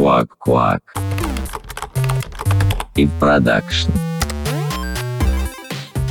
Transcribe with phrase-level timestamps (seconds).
[0.00, 0.80] Квак-квак.
[2.96, 3.90] И production.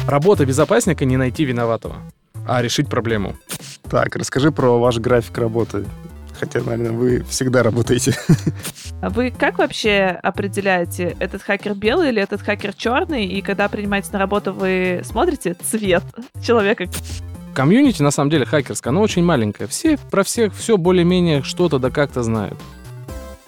[0.07, 1.95] Работа безопасника не найти виноватого,
[2.47, 3.35] а решить проблему.
[3.89, 5.85] Так, расскажи про ваш график работы.
[6.39, 8.15] Хотя, наверное, вы всегда работаете.
[9.01, 13.25] А вы как вообще определяете, этот хакер белый или этот хакер черный?
[13.25, 16.03] И когда принимаете на работу, вы смотрите цвет
[16.43, 16.85] человека?
[17.55, 19.67] Комьюнити, на самом деле, хакерское, оно очень маленькое.
[19.67, 22.59] Все про всех все более-менее что-то да как-то знают.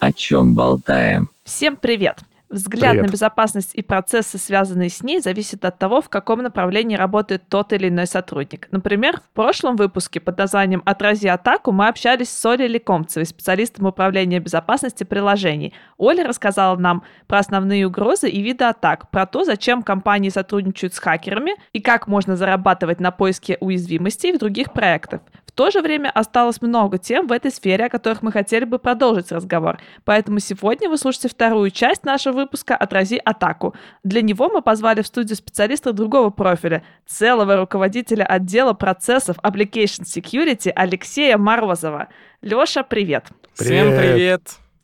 [0.01, 1.29] О чем болтаем?
[1.43, 2.21] Всем привет!
[2.49, 3.05] Взгляд Привет.
[3.05, 7.71] на безопасность и процессы, связанные с ней, зависит от того, в каком направлении работает тот
[7.71, 8.67] или иной сотрудник.
[8.71, 14.39] Например, в прошлом выпуске под названием «Отрази атаку» мы общались с Олей Лекомцевой, специалистом управления
[14.39, 15.73] безопасности приложений.
[15.97, 20.99] Оля рассказала нам про основные угрозы и виды атак, про то, зачем компании сотрудничают с
[20.99, 25.21] хакерами и как можно зарабатывать на поиске уязвимостей в других проектах.
[25.61, 28.79] В то же время осталось много тем в этой сфере, о которых мы хотели бы
[28.79, 29.77] продолжить разговор.
[30.05, 33.75] Поэтому сегодня вы слушаете вторую часть нашего выпуска «Отрази атаку».
[34.03, 40.71] Для него мы позвали в студию специалиста другого профиля, целого руководителя отдела процессов Application Security
[40.71, 42.07] Алексея Морозова.
[42.41, 43.27] Леша, привет!
[43.53, 43.99] Всем Привет.
[43.99, 44.41] привет!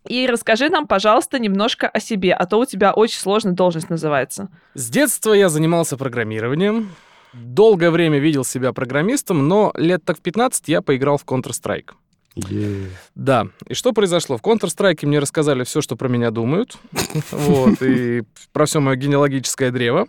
[0.08, 4.50] И расскажи нам, пожалуйста, немножко о себе, а то у тебя очень сложная должность называется.
[4.76, 6.92] С детства я занимался программированием.
[7.34, 11.92] Долгое время видел себя программистом, но лет так в 15 я поиграл в Counter-Strike.
[12.36, 12.90] Е.
[13.16, 13.48] Да.
[13.68, 14.38] И что произошло?
[14.38, 16.78] В Counter-Strike мне рассказали все, что про меня думают.
[17.32, 17.82] Вот.
[17.82, 20.08] И про все мое генеалогическое древо.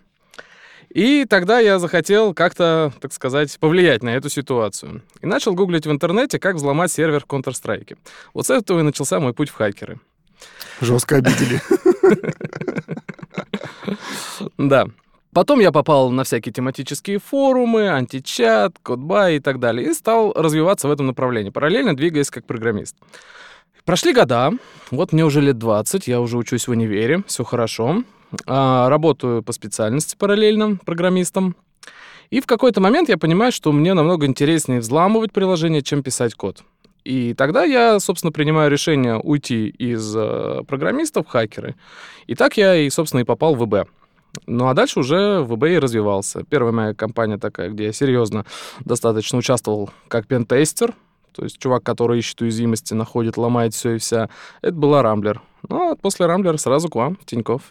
[0.91, 5.02] И тогда я захотел как-то, так сказать, повлиять на эту ситуацию.
[5.20, 7.96] И начал гуглить в интернете, как взломать сервер в Counter-Strike.
[8.33, 10.00] Вот с этого и начался мой путь в хакеры.
[10.80, 11.61] Жестко обидели.
[14.56, 14.86] Да.
[15.32, 20.88] Потом я попал на всякие тематические форумы, античат, кодбай и так далее, и стал развиваться
[20.88, 22.96] в этом направлении, параллельно двигаясь как программист.
[23.84, 24.52] Прошли года,
[24.90, 28.02] вот мне уже лет 20, я уже учусь в универе, все хорошо.
[28.46, 31.56] А, работаю по специальности параллельно программистом.
[32.30, 36.62] И в какой-то момент я понимаю, что мне намного интереснее взламывать приложение, чем писать код.
[37.05, 41.74] И тогда я, собственно, принимаю решение уйти из э, программистов в хакеры.
[42.27, 43.88] И так я и, собственно, и попал в ВБ.
[44.46, 46.44] Ну а дальше уже в ВБ и развивался.
[46.44, 48.44] Первая моя компания такая, где я серьезно
[48.80, 50.94] достаточно участвовал как пентестер,
[51.32, 54.28] то есть чувак, который ищет уязвимости, находит, ломает все и вся.
[54.60, 55.42] Это была Рамблер.
[55.68, 57.62] Ну а после Рамблера сразу к вам, в Тинькофф.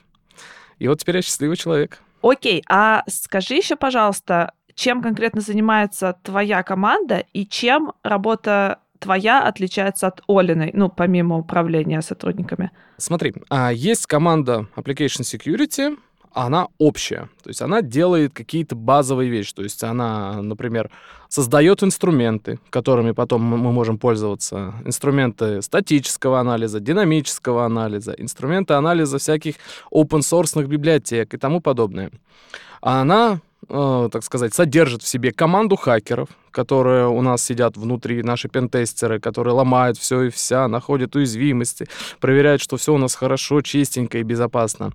[0.80, 2.00] И вот теперь я счастливый человек.
[2.22, 10.08] Окей, а скажи еще, пожалуйста, чем конкретно занимается твоя команда и чем работа твоя отличается
[10.08, 12.72] от Олиной, ну, помимо управления сотрудниками?
[12.98, 15.98] Смотри, а есть команда Application Security,
[16.46, 17.30] она общая.
[17.44, 19.54] То есть она делает какие-то базовые вещи.
[19.54, 20.92] То есть она, например,
[21.30, 24.76] создает инструменты, которыми потом мы мы можем пользоваться.
[24.86, 29.56] Инструменты статического анализа, динамического анализа, инструменты анализа всяких
[29.92, 32.12] open-source библиотек и тому подобное.
[32.82, 38.24] А она, э, так сказать, содержит в себе команду хакеров, которые у нас сидят внутри,
[38.24, 41.88] наши пентестеры, которые ломают все и вся, находят уязвимости,
[42.20, 44.92] проверяют, что все у нас хорошо, чистенько и безопасно.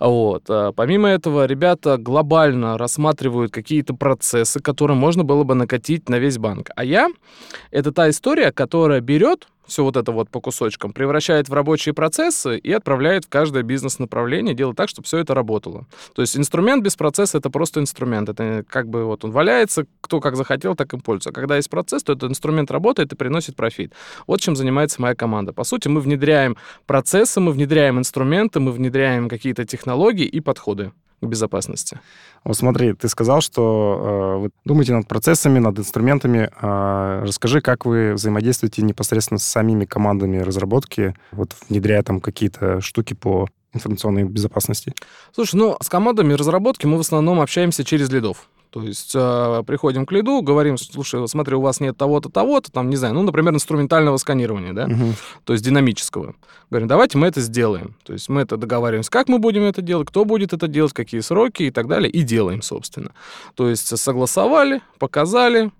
[0.00, 0.44] Вот.
[0.48, 6.38] А Помимо этого, ребята глобально рассматривают какие-то процессы, которые можно было бы накатить на весь
[6.38, 6.70] банк.
[6.76, 7.10] А я—
[7.70, 12.58] это та история, которая берет все вот это вот по кусочкам, превращает в рабочие процессы
[12.58, 15.86] и отправляет в каждое бизнес-направление, делает так, чтобы все это работало.
[16.14, 18.28] То есть инструмент без процесса— это просто инструмент.
[18.28, 21.30] Это как бы вот он валяется, кто как захотел, так им пользуется.
[21.30, 23.92] А когда есть процесс, то этот инструмент работает и приносит профит.
[24.26, 25.52] Вот чем занимается моя команда.
[25.52, 26.56] По сути, мы внедряем
[26.86, 30.92] процессы, мы внедряем инструменты, мы внедряем какие-то технологии и подходы
[31.26, 32.00] безопасности.
[32.44, 36.50] Вот смотри, ты сказал, что э, вы думаете над процессами, над инструментами.
[36.60, 43.14] А расскажи, как вы взаимодействуете непосредственно с самими командами разработки, вот внедряя там какие-то штуки
[43.14, 44.94] по информационной безопасности?
[45.32, 48.48] Слушай, ну, с командами разработки мы в основном общаемся через лидов.
[48.72, 52.88] То есть э, приходим к лиду, говорим, слушай, смотри, у вас нет того-то, того-то, там,
[52.88, 55.14] не знаю, ну, например, инструментального сканирования, да, Мгм.
[55.44, 56.34] то есть динамического.
[56.70, 57.96] Говорим, давайте мы это сделаем.
[58.02, 61.20] То есть мы это договариваемся, как мы будем это делать, кто будет это делать, какие
[61.20, 63.10] сроки и так далее, и делаем, собственно.
[63.56, 65.70] То есть согласовали, показали,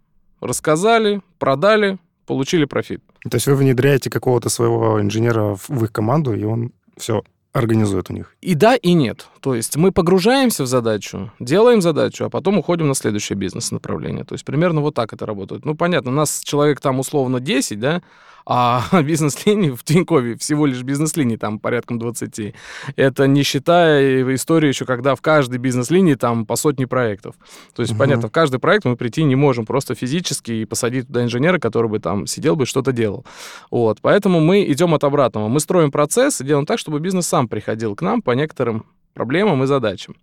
[0.42, 3.00] рассказали, продали, получили профит.
[3.30, 7.22] То есть вы внедряете какого-то своего инженера в их команду, и он все
[7.52, 8.34] организует у них.
[8.40, 9.28] И да, и нет.
[9.40, 14.24] То есть мы погружаемся в задачу, делаем задачу, а потом уходим на следующее бизнес-направление.
[14.24, 15.64] То есть примерно вот так это работает.
[15.64, 18.02] Ну, понятно, у нас человек там условно 10, да,
[18.44, 22.54] А бизнес-линий в Тинькове всего лишь бизнес-линий там порядком 20.
[22.96, 27.34] Это не считая историю еще, когда в каждой бизнес-линии там по сотни проектов.
[27.74, 27.98] То есть, Мгм.
[27.98, 31.88] понятно, в каждый проект мы прийти не можем просто физически и посадить туда инженера, который
[31.88, 33.24] бы там сидел бы и что-то делал.
[33.70, 33.98] Вот.
[34.02, 35.48] Поэтому мы идем от обратного.
[35.48, 39.62] Мы строим процесс и делаем так, чтобы бизнес сам приходил к нам по некоторым проблемам
[39.62, 40.16] и задачам.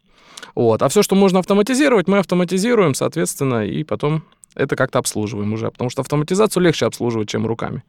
[0.55, 0.81] Вот.
[0.81, 4.23] А все, что можно автоматизировать, мы автоматизируем, соответственно, и потом
[4.55, 5.71] это как-то обслуживаем уже.
[5.71, 7.83] Потому что автоматизацию легче обслуживать, чем руками.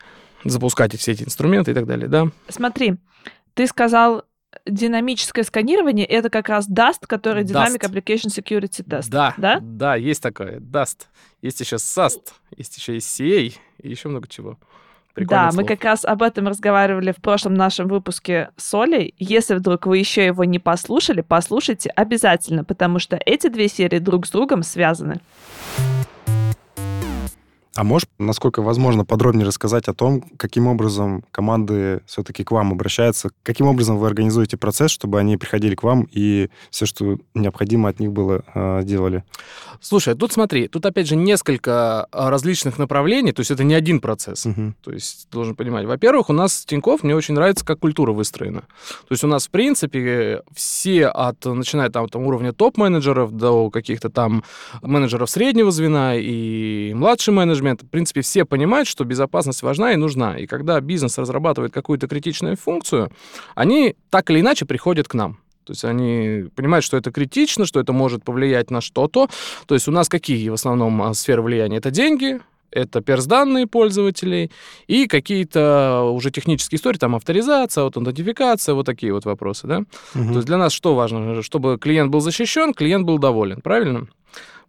[0.45, 2.29] Запускать все эти инструменты и так далее, да.
[2.49, 2.95] Смотри,
[3.55, 4.25] ты сказал,
[4.67, 7.77] динамическое сканирование— это как раз DAST, который Dust.
[7.77, 9.09] Dynamic Application Security Test.
[9.11, 9.59] Да, Да?
[9.61, 10.59] да, есть такое.
[10.61, 11.07] Dust.
[11.43, 14.59] Есть еще SAST, есть еще и CA, и еще много чего.
[15.15, 15.69] Прикольных Да, мы слов.
[15.69, 19.15] как раз об этом разговаривали в прошлом нашем выпуске с Олей.
[19.19, 24.27] Если вдруг вы еще его не послушали, послушайте обязательно, потому что эти две серии друг
[24.27, 25.21] с другом связаны.
[27.77, 33.31] А можешь, насколько возможно, подробнее рассказать о том, каким образом команды все-таки к вам обращаются,
[33.45, 38.01] каким образом вы организуете процесс, чтобы они приходили к вам и все, что необходимо от
[38.01, 39.23] них было, э, делали?
[39.81, 44.01] Слушай, тут смотри, тут опять же несколько а, различных направлений, то есть это не один
[44.01, 44.45] процесс.
[44.45, 44.75] Мгм.
[44.83, 45.87] То есть должен понимать.
[45.87, 48.61] Во-первых, у нас Тиньков мне очень нравится, как культура выстроена.
[48.61, 54.11] То есть у нас, в принципе, все от, начиная там, там уровня топ-менеджеров до каких-то
[54.11, 54.45] там
[54.83, 60.37] менеджеров среднего звена и младший менеджмент, в принципе, все понимают, что безопасность важна и нужна.
[60.37, 63.11] И когда бизнес разрабатывает какую-то критичную функцию,
[63.55, 65.39] они так или иначе приходят к нам.
[65.65, 69.29] То есть они понимают, что это критично, что это может повлиять на что-то.
[69.67, 71.77] То есть у нас какие в основном а, сферы влияния?
[71.77, 72.41] Это деньги,
[72.73, 74.51] это перс-данные пользователей
[74.87, 79.81] и какие-то уже технические истории, там авторизация, вот аутентификация, вот такие вот вопросы, да?
[80.15, 80.29] Мгм.
[80.29, 81.43] То есть для нас что важно?
[81.43, 84.07] Чтобы клиент был защищен, клиент был доволен, правильно?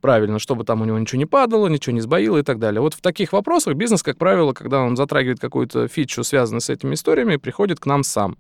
[0.02, 2.82] Правильно, чтобы там у него ничего не падало, ничего не сбоило и так далее.
[2.82, 6.96] Вот в таких вопросах бизнес, как правило, когда он затрагивает какую-то фичу, связанную с этими
[6.96, 8.38] историями, приходит к нам сам.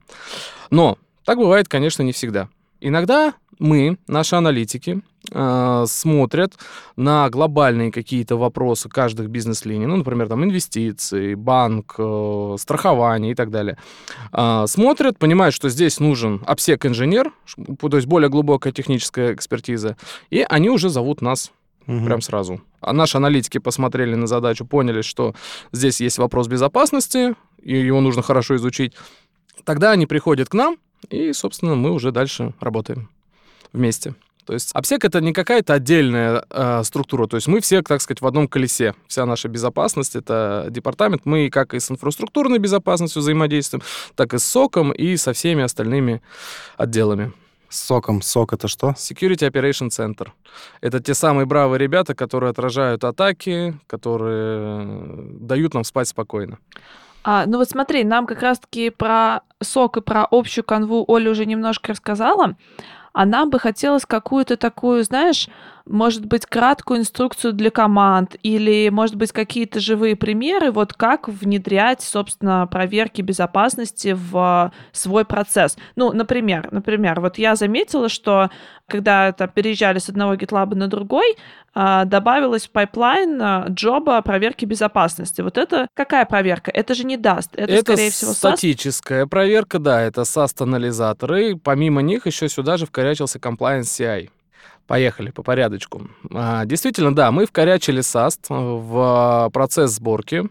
[0.71, 2.49] Но так бывает, конечно, не всегда.
[2.79, 6.53] Иногда мы, наши аналитики, э, смотрят
[6.95, 13.51] на глобальные какие-то вопросы каждых бизнес-линий, ну, например, там инвестиции, банк, э, страхование и так
[13.51, 13.77] далее.
[14.31, 19.95] А, смотрят, понимают, что здесь нужен обсек-инженер, то есть более глубокая техническая экспертиза,
[20.31, 21.51] и они уже зовут нас
[21.85, 22.05] Мгм.
[22.05, 22.61] прям сразу.
[22.79, 25.35] А наши аналитики посмотрели на задачу, поняли, что
[25.71, 28.93] здесь есть вопрос безопасности, и его нужно хорошо изучить.
[29.65, 30.77] Тогда они приходят к нам,
[31.11, 33.09] и, собственно, мы уже дальше работаем
[33.73, 34.15] вместе.
[34.45, 38.21] То есть обсек это не какая-то отдельная э, структура, то есть мы все, так сказать,
[38.21, 38.95] в одном колесе.
[39.07, 41.21] Вся наша безопасность это департамент.
[41.25, 43.83] Мы как и с инфраструктурной безопасностью взаимодействуем,
[44.15, 46.21] так и с СОКом и со всеми остальными
[46.75, 47.33] отделами.
[47.69, 48.21] С соком.
[48.21, 48.89] Сок это что?
[48.89, 50.29] Security Operation Center.
[50.81, 56.57] Это те самые бравые ребята, которые отражают атаки, которые э, дают нам спать спокойно.
[57.23, 61.45] А, ну вот смотри, нам как раз-таки про сок и про общую канву Оля уже
[61.45, 62.57] немножко рассказала,
[63.13, 65.47] а нам бы хотелось какую-то такую, знаешь,
[65.85, 72.01] может быть, краткую инструкцию для команд или, может быть, какие-то живые примеры, вот как внедрять,
[72.01, 75.77] собственно, проверки безопасности в свой процесс.
[75.95, 78.49] Ну, например, например, вот я заметила, что
[78.87, 81.37] когда там переезжали с одного GitLab на другой,
[81.73, 85.39] а, добавилась в pipeline а, джоба проверки безопасности.
[85.39, 86.69] Вот это какая проверка?
[86.71, 87.51] Это же не даст.
[87.55, 91.55] Это, скорее всего, статическая проверка, да, это SAST-анализаторы.
[91.55, 94.29] Помимо них еще сюда же вкорячился Compliance CI.
[94.85, 96.07] Поехали по порядочку.
[96.31, 100.43] А, Действительно, да, мы вкорячили SAST в процесс сборки.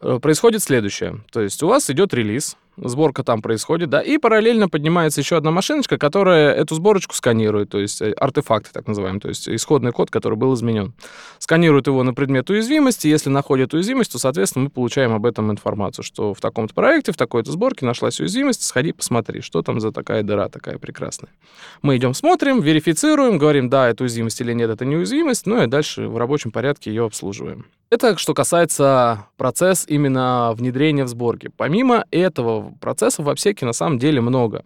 [0.00, 1.20] Э, Происходит следующее.
[1.32, 5.50] То есть у вас идет релиз, сборка там происходит, да, и параллельно поднимается еще одна
[5.50, 10.10] машиночка, которая эту сборочку сканирует, то есть э, артефакты, так называемые, то есть исходный код,
[10.10, 10.94] который был изменен.
[11.38, 16.04] Сканирует его на предмет уязвимости, если находит уязвимость, то, соответственно, мы получаем об этом информацию,
[16.04, 20.22] что в таком-то проекте, в такой-то сборке нашлась уязвимость, сходи, посмотри, что там за такая
[20.22, 21.30] дыра такая прекрасная.
[21.82, 25.66] Мы идем, смотрим, верифицируем, говорим, да, это уязвимость или нет, это не уязвимость, ну и
[25.66, 27.66] дальше в рабочем порядке ее обслуживаем.
[27.90, 31.50] Это что касается процесс именно внедрения в сборке.
[31.56, 34.64] Помимо этого процессов в обсеке на самом деле много.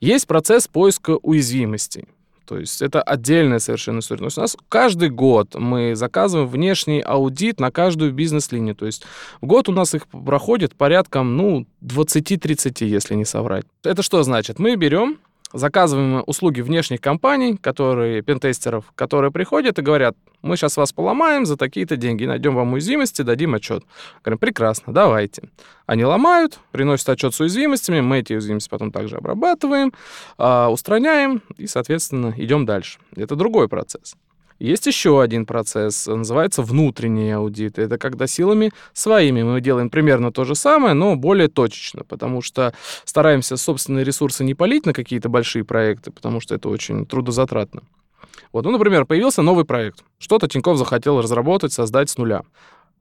[0.00, 2.06] Есть процесс поиска уязвимостей.
[2.46, 4.18] То есть это отдельная совершенно история.
[4.18, 8.74] То есть у нас каждый год мы заказываем внешний аудит на каждую бизнес-линию.
[8.74, 9.04] То есть
[9.40, 13.66] в год у нас их проходит порядком, ну, 20-30, если не соврать.
[13.84, 14.58] Это что значит?
[14.58, 15.18] Мы берем
[15.52, 21.56] заказываем услуги внешних компаний, которые, пентестеров, которые приходят и говорят, мы сейчас вас поломаем за
[21.56, 23.84] такие-то деньги, найдем вам уязвимости, дадим отчет.
[24.22, 25.42] Говорим, прекрасно, давайте.
[25.86, 29.92] Они ломают, приносят отчет с уязвимостями, мы эти уязвимости потом также обрабатываем,
[30.38, 32.98] а, устраняем и, соответственно, идем дальше.
[33.16, 34.14] Это другой процесс.
[34.60, 37.78] Есть еще один процесс, называется внутренний аудит.
[37.78, 42.74] Это когда силами своими мы делаем примерно то же самое, но более точечно, потому что
[43.04, 47.82] стараемся собственные ресурсы не палить на какие-то большие проекты, потому что это очень трудозатратно.
[48.52, 50.04] Вот, ну, например, появился новый проект.
[50.18, 52.42] Что-то Тиньков захотел разработать, создать с нуля.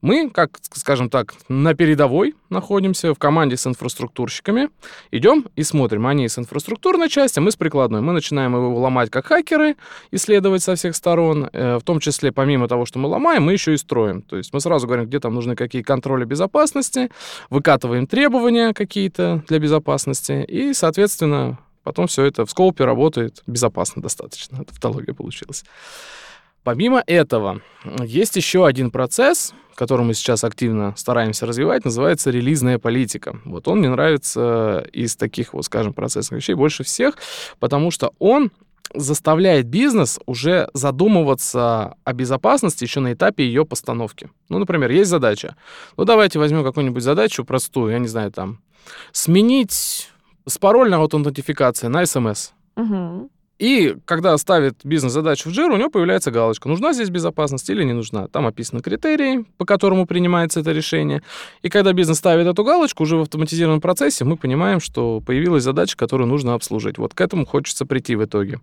[0.01, 4.69] Мы, как, скажем так, на передовой находимся, в команде с инфраструктурщиками.
[5.11, 6.07] Идем и смотрим.
[6.07, 7.99] Они с инфраструктурной части, мы с прикладной.
[8.01, 9.75] Мы начинаем его ломать как хакеры,
[10.11, 11.49] исследовать со всех сторон.
[11.51, 14.21] Э, В том числе, помимо того, что мы ломаем, мы еще и строим.
[14.21, 17.09] То есть мы сразу говорим, где там нужны какие контроли безопасности,
[17.49, 24.61] выкатываем требования какие-то для безопасности, и, соответственно, потом все это в скопе работает безопасно достаточно.
[24.61, 25.65] Это тавтология получилась.
[26.69, 33.39] Помимо этого, есть еще один процесс, который мы сейчас активно стараемся развивать, называется релизная политика.
[33.43, 37.17] Вот он мне нравится из таких, вот, скажем, процессных вещей больше всех,
[37.57, 38.51] потому что он
[38.93, 44.29] заставляет бизнес уже задумываться о безопасности еще на этапе ее постановки.
[44.49, 45.55] Ну, например, есть задача.
[45.97, 48.61] Ну, давайте возьмем какую-нибудь задачу простую, я не знаю, там,
[49.11, 50.11] сменить
[50.45, 52.51] с парольной аутентификацией на смс.
[52.75, 53.31] Мгм.
[53.59, 57.91] И когда ставит бизнес-задачу в Jira, у него появляется галочка, нужна здесь безопасность или не
[57.91, 58.27] нужна.
[58.29, 61.21] Там описаны критерии, по которому принимается это решение.
[61.61, 65.97] И когда бизнес ставит эту галочку, уже в автоматизированном процессе мы понимаем, что появилась задача,
[65.97, 66.97] которую нужно обслужить.
[66.97, 68.61] Вот к этому хочется прийти в итоге.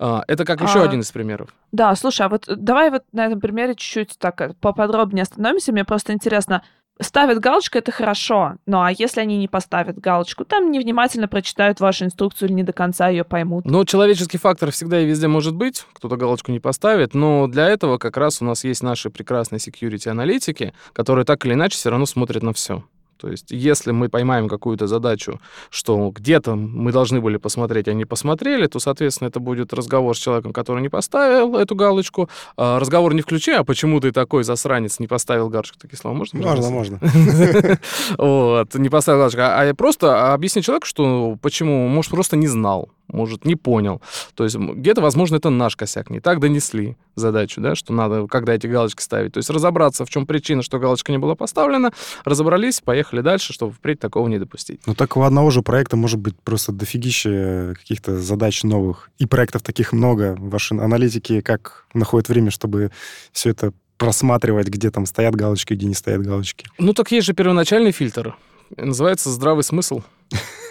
[0.00, 1.50] А, Это как еще А, один из примеров.
[1.70, 5.70] Да, слушай, а вот давай вот на этом примере чуть-чуть так э, поподробнее остановимся.
[5.70, 6.64] Мне просто интересно,
[7.00, 12.04] ставят галочку, это хорошо, ну а если они не поставят галочку, там невнимательно прочитают вашу
[12.04, 13.64] инструкцию или не до конца ее поймут.
[13.64, 17.98] Но человеческий фактор всегда и везде может быть, кто-то галочку не поставит, но для этого
[17.98, 22.42] как раз у нас есть наши прекрасные security-аналитики, которые так или иначе все равно смотрят
[22.42, 22.84] на все.
[23.24, 25.40] То есть, если мы поймаем какую-то задачу,
[25.70, 30.20] что где-то мы должны были посмотреть, а не посмотрели, то, соответственно, это будет разговор с
[30.20, 32.28] человеком, который не поставил эту галочку.
[32.58, 35.78] А, разговор не в ключе, а почему ты такой засранец не поставил галочку?
[35.78, 36.38] Такие слова можно?
[36.38, 37.00] Можно, можно.
[38.18, 39.40] Вот, не поставил галочку.
[39.40, 44.00] А а просто объясни человеку, что почему, может, просто не знал, может, не понял.
[44.34, 46.10] То есть где-то, возможно, это наш косяк.
[46.10, 49.32] Не так донесли задачу, да, что надо, когда эти галочки ставить.
[49.32, 51.92] То есть разобраться, в чем причина, что галочка не была поставлена,
[52.24, 54.80] разобрались, поехали дальше, чтобы впредь такого не допустить.
[54.86, 59.10] Ну, так у одного же проекта может быть просто дофигища каких-то задач новых.
[59.18, 60.36] И проектов таких много.
[60.38, 62.90] Ваши аналитики как находят время, чтобы
[63.32, 66.66] все это просматривать, где там стоят галочки, где не стоят галочки.
[66.78, 68.36] Ну, так есть же первоначальный фильтр.
[68.76, 70.02] Называется здравый смысл.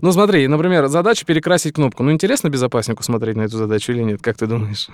[0.00, 2.02] Ну, смотри, например, задача перекрасить кнопку.
[2.02, 4.88] Ну, интересно безопаснику смотреть на эту задачу или нет, как ты думаешь?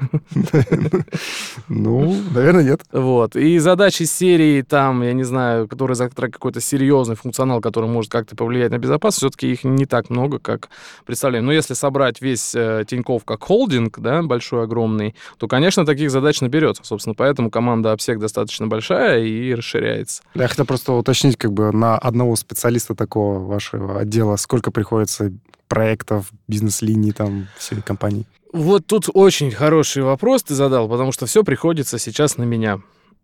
[1.69, 2.81] Ну, наверное, нет.
[2.93, 3.37] Вот.
[3.37, 8.37] И задачи серии, там, я не знаю, которые затрагивают какой-то серьезный функционал, который может как-то
[8.37, 10.69] повлиять на безопасность, все-таки их не так много, как
[11.05, 11.47] представляем.
[11.47, 16.41] Но если собрать весь э, Тиньков как холдинг, да, большой, огромный, то, конечно, таких задач
[16.41, 16.83] наберется.
[16.85, 20.23] Собственно, поэтому команда обсек достаточно большая и расширяется.
[20.35, 25.33] Я хотел просто уточнить, как бы на одного специалиста такого вашего отдела сколько приходится
[25.69, 28.27] проектов, бизнес-линий там всей компании?
[28.53, 32.81] Вот тут очень хороший вопрос ты задал, потому что все приходится сейчас на меня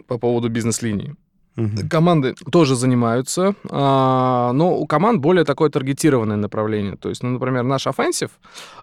[0.06, 1.16] по поводу бизнес-линии.
[1.56, 1.88] Мгм.
[1.88, 6.96] Команды тоже занимаются, а, но у команд более такое таргетированное направление.
[6.96, 8.30] То есть, ну, например, наш offensive,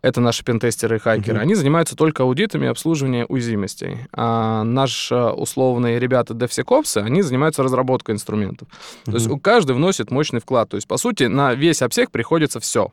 [0.02, 1.42] это наши пентестеры и хакеры, Мгм.
[1.42, 3.98] они занимаются только аудитами и обслуживанием уязвимостей.
[4.14, 8.68] А наш а, условные ребята DevSecOps, они занимаются разработкой инструментов.
[9.06, 10.70] То есть каждый вносит мощный вклад.
[10.70, 12.92] То есть, по сути, на весь обсек приходится все.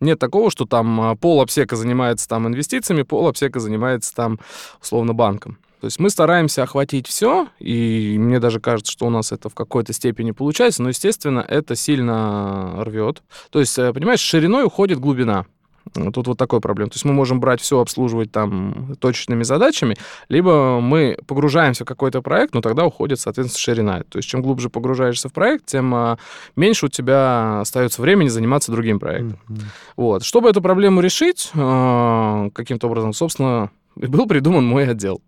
[0.00, 4.40] Нет такого, что там а, пол обсека занимается там инвестициями, пол обсека занимается там
[4.82, 5.58] условно банком.
[5.82, 9.54] То есть мы стараемся охватить все, и мне даже кажется, что у нас это в
[9.56, 13.20] какой-то степени получается, но, естественно, это сильно рвет.
[13.50, 15.44] То есть, э, понимаешь, шириной уходит глубина.
[16.14, 16.88] Тут вот такой проблем.
[16.88, 19.96] То есть мы можем брать все, обслуживать там точечными задачами,
[20.28, 24.02] либо мы погружаемся в какой-то проект, но тогда уходит, соответственно, ширина.
[24.08, 26.16] То есть чем глубже погружаешься в проект, тем а,
[26.54, 29.40] меньше у тебя остается времени заниматься другим проектом.
[29.48, 29.62] Мгм.
[29.96, 30.22] Вот.
[30.22, 35.20] Чтобы эту проблему решить а, каким-то образом, собственно, был придуман мой отдел.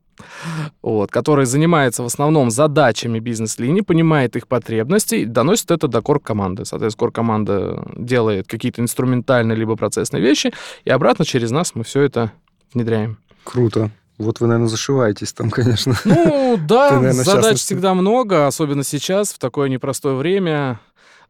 [0.82, 6.64] Вот, который занимается в основном задачами бизнес-линии, понимает их потребности и доносит это до кор-команды.
[6.64, 10.52] Соответственно, кор-команда делает какие-то инструментальные либо процессные вещи,
[10.84, 12.32] и обратно через нас мы все это
[12.72, 13.18] внедряем.
[13.44, 13.90] Круто.
[14.16, 15.94] Вот вы, наверное, зашиваетесь там, конечно.
[16.04, 20.80] Ну, да, Ты, наверное, задач всегда много, особенно сейчас, в такое непростое время.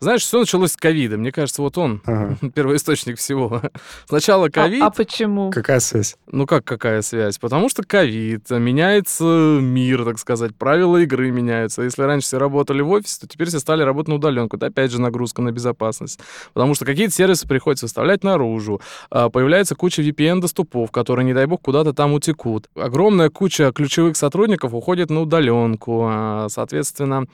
[0.00, 1.16] Знаешь, все началось с ковида.
[1.16, 2.36] Мне кажется, вот он Ага.
[2.54, 3.62] первоисточник всего.
[4.06, 4.82] Сначала А- ковид.
[4.82, 5.50] А, почему?
[5.50, 6.16] Какая связь?
[6.30, 7.38] Ну как какая связь?
[7.38, 9.24] Потому что ковид, меняется
[9.60, 11.82] мир, так сказать, правила игры меняются.
[11.82, 14.56] Если раньше все работали в офисе, то теперь все стали работать на удаленку.
[14.56, 16.20] Это опять же нагрузка на безопасность.
[16.52, 18.80] Потому что какие-то сервисы приходится выставлять наружу.
[19.10, 22.68] А, Появляется куча VPN-доступов, которые, не дай бог, куда-то там утекут.
[22.74, 26.06] Огромная куча ключевых сотрудников уходит на удаленку.
[26.08, 27.24] А, Соответственно,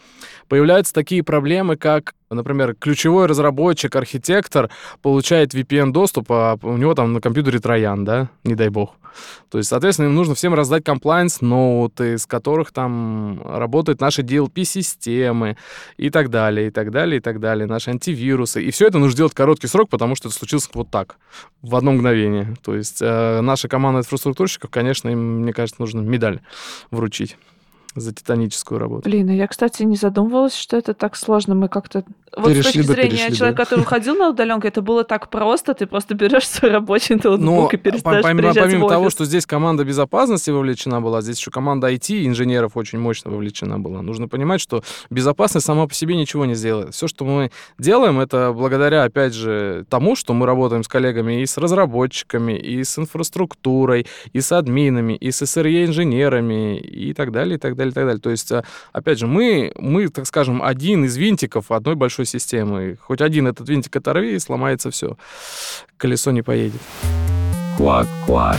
[0.49, 4.71] появляются такие проблемы, как, например, ключевой разработчик, архитектор
[5.03, 8.95] получает VPN-доступ, а у него там на компьютере троян, да, не дай бог.
[9.51, 15.57] То есть, соответственно, им нужно всем раздать комплайнс-ноуты, из которых там работают наши DLP-системы
[15.97, 18.63] и так далее, и так далее, и так далее, наши антивирусы.
[18.63, 21.17] И все это нужно делать в короткий срок, потому что это случилось вот так,
[21.63, 22.55] в одно мгновение.
[22.63, 26.41] То есть э, наша команда инфраструктурщиков, конечно, им, мне кажется, нужно медаль
[26.93, 27.37] вручить
[27.95, 29.09] за титаническую работу.
[29.09, 31.55] Блин, а я, кстати, не задумывалась, что это так сложно.
[31.55, 32.05] Мы как-то...
[32.37, 33.65] Вот с Перешли, точки да зрения перешли, человека, да.
[33.65, 35.75] который уходил на удаленку, это было так просто.
[35.75, 39.45] Ты просто берешь свой рабочий Но ноутбук и по- перестаешь помимо, помимо того, что здесь
[39.45, 44.03] команда безопасности вовлечена была, здесь еще команда IT, инженеров очень мощно вовлечена была.
[44.03, 46.95] Нужно понимать, что безопасность сама по себе ничего не сделает.
[46.95, 51.47] Все, что мы делаем, это благодаря, опять же, тому, что мы работаем с коллегами и
[51.47, 57.59] с разработчиками, и с инфраструктурой, и с админами, и с SRE-инженерами, и так далее, и
[57.59, 58.21] так далее, и так далее.
[58.21, 62.99] То есть, а, опять же, мы, мы, так скажем, один из винтиков одной большой системы.
[63.01, 65.17] Хоть один этот винтик оторви, и сломается все.
[65.97, 66.81] Колесо не поедет.
[67.77, 68.59] Квак-квак.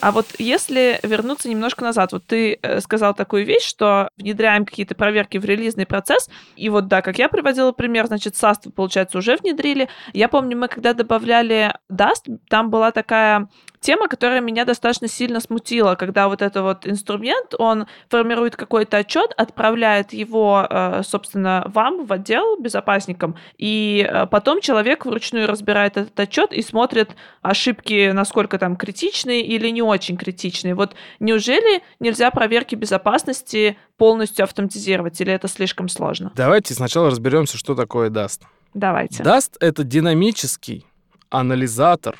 [0.00, 4.94] А вот если вернуться немножко назад, вот ты э, сказал такую вещь, что внедряем какие-то
[4.94, 9.18] проверки в релизный процесс, и вот да, как я приводила пример, значит, SAST, вы, получается,
[9.18, 9.88] уже внедрили.
[10.14, 13.48] Я помню, мы когда добавляли Dust, там была такая
[13.80, 19.32] тема, которая меня достаточно сильно смутила, когда вот этот вот инструмент, он формирует какой-то отчет,
[19.36, 26.18] отправляет его, э, собственно, вам в отдел безопасникам, и э, потом человек вручную разбирает этот
[26.20, 30.74] отчет и смотрит ошибки, насколько там критичные или не очень критичные.
[30.74, 36.32] Вот неужели нельзя проверки безопасности полностью автоматизировать, или это слишком сложно?
[36.36, 38.42] Давайте сначала разберемся, что такое Dust.
[38.74, 39.22] Давайте.
[39.22, 40.86] Dust— это динамический
[41.30, 42.16] анализатор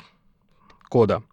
[0.89, 1.23] кода.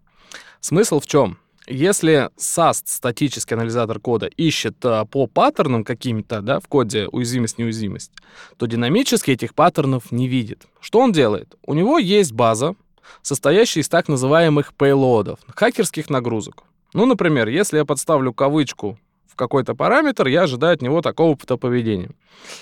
[0.61, 1.37] Смысл в чем?
[1.67, 8.11] Если SAST, статический анализатор кода, ищет а, по паттернам каким-то, да, в коде уязвимость-неуязвимость,
[8.57, 10.63] то динамически этих паттернов не видит.
[10.81, 11.55] Что он делает?
[11.65, 12.75] У него есть база,
[13.21, 16.63] состоящая из так называемых пейлодов, хакерских нагрузок.
[16.93, 18.97] Ну, например, если я подставлю кавычку
[19.29, 22.09] в какой-то параметр, я ожидаю от него такого-то поведения.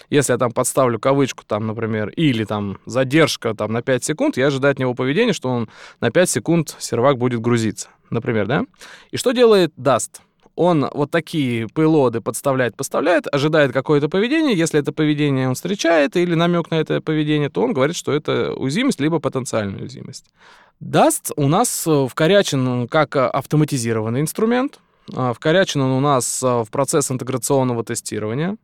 [0.10, 4.48] Если я там подставлю кавычку, там, например, или там задержка там, на 5 секунд, я
[4.48, 5.70] ожидаю от него поведения, что он
[6.02, 8.65] на 5 секунд сервак будет грузиться, например, да?
[9.12, 10.22] И что делает Dust?
[10.56, 14.58] Он вот такие пейлоды подставляет, поставляет, ожидает какое-то поведение.
[14.58, 18.54] Если это поведение он встречает или намек на это поведение, то он говорит, что это
[18.54, 20.26] уязвимость, либо потенциальная уязвимость.
[20.82, 26.70] Dust у нас э, вкорячен как э, автоматизированный инструмент, Вкорячен он у нас а, в
[26.70, 28.58] процесс интеграционного тестирования.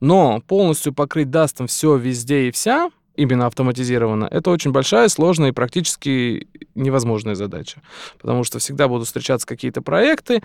[0.00, 5.50] Но полностью покрыть DAST ом все везде и вся, именно автоматизированно, это очень большая, сложная
[5.50, 7.80] и практически невозможная задача.
[8.20, 10.42] Потому что всегда будут встречаться какие-то проекты,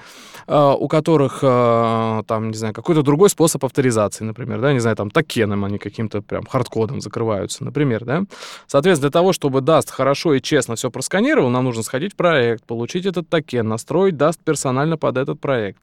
[0.47, 4.95] а, у которых, а, там, не знаю, какой-то другой способ авторизации, например, да, не знаю,
[4.95, 8.23] там, токеном они каким-то прям hardcode ом закрываются, например, да.
[8.67, 12.63] Соответственно, для того, чтобы DAST хорошо и честно все просканировал, нам нужно сходить в проект,
[12.65, 15.79] получить этот токен, настроить DAST персонально под этот проект.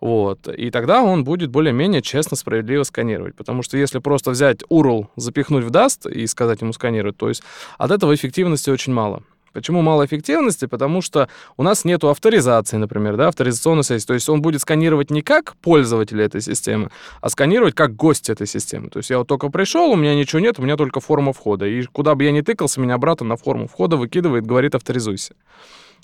[0.00, 0.46] Вот.
[0.48, 3.34] И тогда он будет более-менее честно, справедливо сканировать.
[3.34, 7.42] Потому что если просто взять URL, запихнуть в Dust и сказать ему сканировать, то есть
[7.78, 9.22] от этого эффективности очень мало.
[9.52, 10.66] Почему мало эффективности?
[10.66, 14.06] Потому что у нас нет авторизации, например, да, авторизационной связи.
[14.06, 18.46] То есть он будет сканировать не как пользователь этой системы, а сканировать как гость этой
[18.46, 18.90] системы.
[18.90, 21.66] То есть я вот только пришел, у меня ничего нет, у меня только форма входа.
[21.66, 25.34] И куда бы я ни тыкался, меня обратно на форму входа выкидывает, говорит авторизуйся.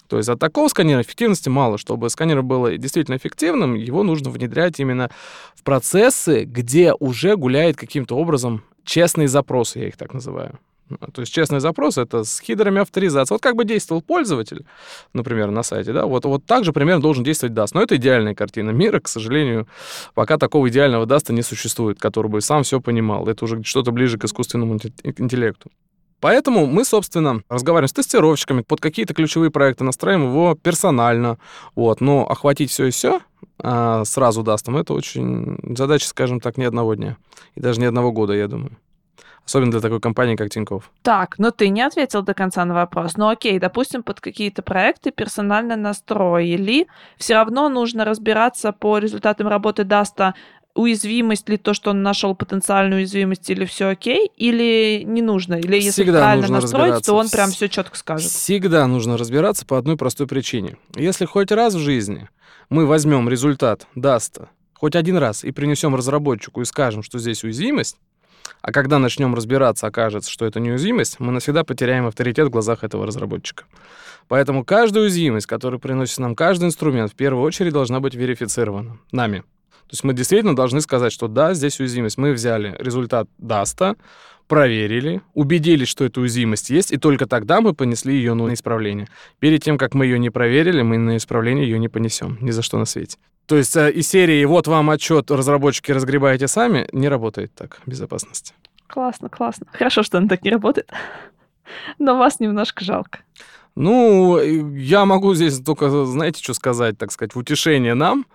[0.09, 1.79] То есть от такого сканера эффективности мало.
[1.79, 5.11] Чтобы сканер был действительно эффективным, его нужно внедрять именно
[5.55, 10.59] в процессы, где уже гуляет каким-то образом честные запросы, я их так называю.
[11.13, 13.35] То есть честный запрос— это с хидрами авторизации.
[13.35, 14.67] Вот как бы действовал пользователь,
[15.15, 17.71] например, на сайте, да, вот, вот так же примерно должен действовать DAST.
[17.73, 19.67] Но это идеальная картина мира, к сожалению,
[20.15, 23.27] пока такого идеального DAST не существует, который бы сам все понимал.
[23.29, 25.71] Это уже что-то ближе к искусственному интеллекту.
[26.25, 31.37] Поэтому мы, собственно, разговариваем с тестировщиками, под какие-то ключевые проекты настраиваем его персонально.
[31.75, 32.01] Вот.
[32.01, 33.21] Но охватить все и все
[33.59, 37.19] а, сразу DAST ом, это очень задача, скажем так, не одного дня.
[37.57, 38.75] И даже не одного года, я думаю.
[39.45, 40.91] Особенно для такой компании, как Тинькофф.
[41.03, 43.19] Так, но ты не ответил до конца на вопрос.
[43.19, 46.87] Ну окей, допустим, под какие-то проекты персонально настроили.
[47.19, 50.35] Все равно нужно разбираться по результатам работы DAST а
[50.75, 55.77] уязвимость ли то, что он нашел потенциальную уязвимость, или все окей, или не нужно, или
[55.77, 58.31] если Всегда правильно нужно настроить, то он прям все четко скажет.
[58.31, 60.77] Всегда нужно разбираться по одной простой причине.
[60.97, 62.29] Если хоть раз в жизни
[62.71, 67.97] мы возьмем результат даста, хоть один раз, и принесем разработчику и скажем, что здесь уязвимость,
[68.61, 73.07] а когда начнем разбираться, окажется, что это неуязвимость, мы навсегда потеряем авторитет в глазах этого
[73.07, 73.65] разработчика.
[74.29, 79.45] Поэтому каждая уязвимость, которую приносит нам каждый инструмент, в первую очередь должна быть верифицирована нами.
[79.87, 82.19] То есть мы действительно должны сказать, что да, здесь уязвимость.
[82.19, 83.97] Мы взяли результат даста,
[84.49, 89.09] проверили, убедились, что эта уязвимость есть, и только тогда мы понесли ее на исправление.
[89.39, 92.39] Перед тем, как мы ее не проверили, мы на исправление ее не понесем.
[92.41, 93.19] Ни за что на свете.
[93.47, 98.55] То есть э, из серии «Вот вам отчет, разработчики разгребаете сами» не работает так безопасность.
[98.87, 99.67] Классно, классно.
[99.73, 100.91] Хорошо, что он так не работает.
[101.99, 103.21] Но вас немножко жалко.
[103.77, 108.27] Ну, э, я могу здесь только, знаете, что сказать, так сказать, в утешение нам,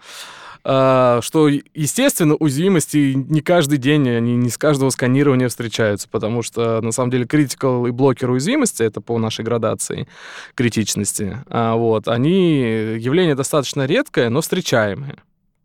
[0.61, 6.91] что, естественно, уязвимости не каждый день, они не с каждого сканирования встречаются, потому что, на
[6.91, 10.07] самом деле, critical и блокер уязвимости, это по нашей градации
[10.55, 15.17] критичности, а, вот, они явление достаточно редкое, но встречаемое,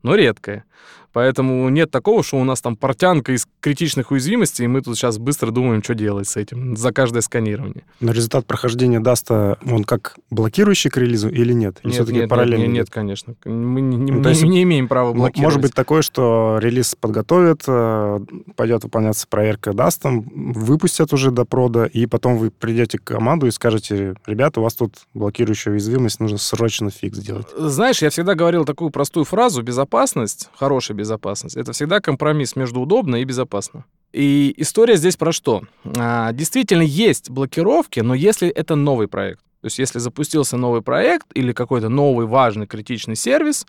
[0.02, 0.64] но редкое.
[1.12, 5.18] Поэтому нет такого, что у нас там портянка из критичных уязвимостей, и мы тут сейчас
[5.18, 7.84] быстро думаем, что делать с этим за каждое сканирование.
[8.00, 11.78] Но результат прохождения даста, он как блокирующий к релизу или нет?
[11.84, 12.64] Или Нет, все-таки нет, параллельно?
[12.64, 13.36] нет, нет, конечно.
[13.44, 15.38] Мы не, не- Ну, то не- есть не имеем права блокировать.
[15.44, 18.20] Может быть такое, что релиз подготовят, э,
[18.56, 23.52] пойдет выполняться проверка дастом, выпустят уже до прода, и потом вы придете к команду и
[23.52, 27.46] скажете, ребята, у вас тут блокирующая уязвимость, нужно срочно фикс сделать.
[27.56, 33.16] Знаешь, я всегда говорил такую простую фразу «безопасность», хорошая безопасность, это всегда компромисс между удобно
[33.16, 33.84] и безопасно.
[34.12, 35.62] И история здесь про что?
[35.96, 41.26] А, действительно, есть блокировки, но если это новый проект, то есть если запустился новый проект
[41.32, 43.66] или какой-то новый важный критичный сервис,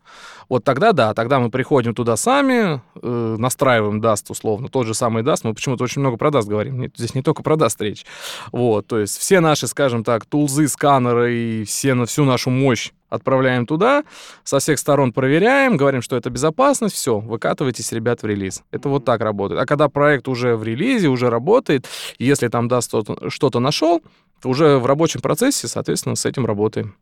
[0.50, 5.24] вот тогда да, тогда мы приходим туда сами, э, настраиваем даст условно, тот же самый
[5.24, 8.06] даст, мы почему-то очень много про даст говорим, не- здесь не только про даст речь.
[8.52, 12.92] Вот, то есть все наши, скажем так, тулзы, сканеры и все, на всю нашу мощь
[13.10, 14.04] отправляем туда,
[14.44, 18.64] со всех сторон проверяем, говорим, что это безопасность, все, выкатывайтесь, ребят, в релиз.
[18.72, 19.62] Это вот так работает.
[19.62, 21.88] А когда проект уже в релизе, уже работает,
[22.20, 22.94] если там даст
[23.30, 24.02] что-то, нашел,
[24.42, 26.96] то уже в рабочем процессе, соответственно, с этим работаем.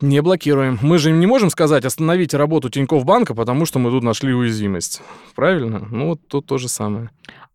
[0.00, 0.78] Не блокируем.
[0.80, 4.32] Мы же им не можем сказать, остановите работу Тинькофф банка, потому что мы тут нашли
[4.32, 5.02] уязвимость.
[5.34, 5.86] Правильно?
[5.90, 7.10] Ну, вот тут то же самое.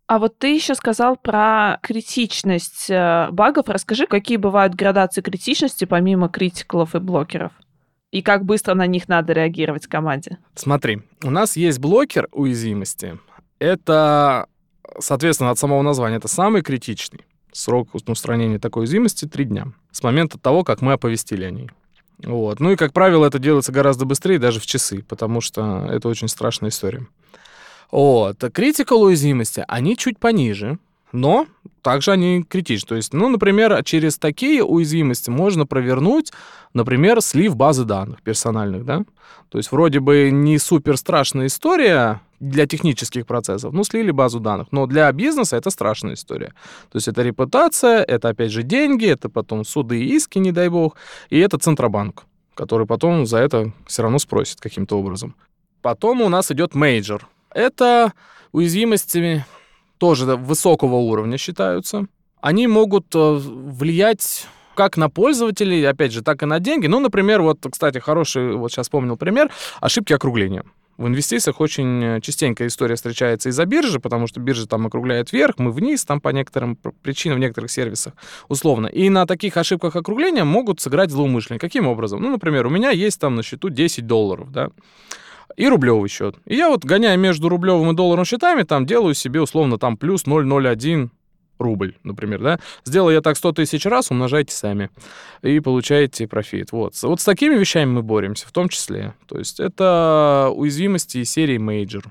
[0.06, 3.68] А вот ты еще сказал про критичность э, багов.
[3.68, 7.50] Расскажи, какие бывают градации критичности помимо критикалов и блокеров?
[8.16, 10.38] И как быстро на них надо реагировать команде?
[10.54, 13.18] Смотри, у нас есть блокер уязвимости.
[13.58, 14.46] Это,
[14.98, 17.26] соответственно, от самого названия, это самый критичный.
[17.52, 19.66] Срок устранения такой уязвимости 3 дня.
[19.90, 21.68] С момента того, как мы оповестили о ней.
[22.24, 22.58] Вот.
[22.58, 26.28] Ну и, как правило, это делается гораздо быстрее, даже в часы, потому что это очень
[26.28, 27.06] страшная история.
[27.90, 28.42] Вот.
[28.42, 30.78] Critical уязвимости, они чуть пониже,
[31.16, 31.46] но
[31.82, 32.88] также они критичны.
[32.88, 36.32] То есть, ну, например, через такие уязвимости можно провернуть,
[36.74, 39.04] например, слив базы данных персональных, да?
[39.48, 44.68] То есть вроде бы не супер страшная история для технических процессов, ну, слили базу данных,
[44.72, 46.52] но для бизнеса это страшная история.
[46.90, 50.68] То есть это репутация, это, опять же, деньги, это потом суды и иски, не дай
[50.68, 50.96] бог,
[51.30, 52.24] и это Центробанк,
[52.54, 55.34] который потом за это все равно спросит каким-то образом.
[55.80, 57.26] Потом у нас идет major.
[57.54, 58.12] Это
[58.52, 59.44] уязвимости
[59.98, 62.06] тоже высокого уровня считаются.
[62.40, 66.86] Они могут э, влиять как на пользователей, опять же, так и на деньги.
[66.86, 70.64] Ну, например, вот, кстати, хороший, вот сейчас вспомнил пример, ошибки округления.
[70.98, 75.58] В инвестициях очень э, частенько история встречается из-за биржи, потому что биржа там округляет вверх,
[75.58, 78.14] мы вниз, там по некоторым пр- причинам в некоторых сервисах,
[78.48, 78.86] условно.
[78.86, 81.60] И на таких ошибках округления могут сыграть злоумышленники.
[81.60, 82.22] Каким образом?
[82.22, 84.70] Ну, например, у меня есть там на счету 10 долларов, да,
[85.56, 86.36] и рублевый счет.
[86.44, 90.24] И я вот, гоняя между рублевым и долларовым счетами, там делаю себе условно там плюс
[90.24, 91.10] 0,01
[91.58, 92.60] рубль, например, да.
[92.84, 94.90] Сделал я так 100 тысяч раз, умножайте сами
[95.42, 96.72] и получаете профит.
[96.72, 96.94] Вот.
[97.02, 99.14] Вот с такими вещами мы боремся, в том числе.
[99.26, 102.04] То есть это уязвимости серии Major.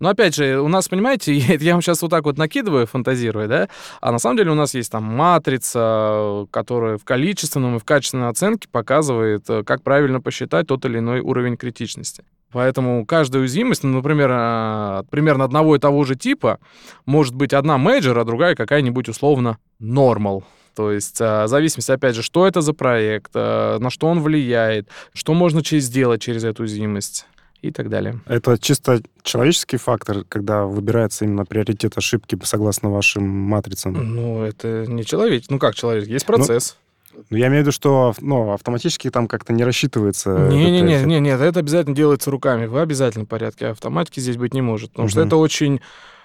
[0.00, 3.68] Но опять же, у нас, понимаете, я вам сейчас вот так вот накидываю, фантазируя, да,
[4.00, 8.28] а на самом деле у нас есть там матрица, которая в количественном и в качественной
[8.28, 12.24] оценке показывает, э, как правильно посчитать тот или иной уровень критичности.
[12.52, 16.58] Поэтому каждая уязвимость, ну, например, а, примерно одного и того же типа,
[17.06, 20.42] может быть одна major, а другая какая-нибудь условно normal.
[20.74, 24.20] То есть а, в зависимости, опять же, что это за проект, а, на что он
[24.20, 27.26] влияет, что можно через- сделать через эту уязвимость
[27.62, 28.20] и так далее.
[28.26, 33.92] Это чисто человеческий фактор, когда выбирается именно приоритет ошибки согласно вашим матрицам.
[33.92, 35.44] Ну, это не человек.
[35.48, 36.06] Ну, как человек?
[36.06, 36.76] Есть процесс.
[37.28, 40.48] Ну, я имею в виду, что ну, автоматически там как-то не рассчитывается.
[40.48, 43.66] Не-не-не, не, нет, это обязательно делается руками в обязательном порядке.
[43.66, 44.90] Автоматики здесь быть не может.
[44.92, 45.26] Потому что Мгм.
[45.28, 45.80] это очень...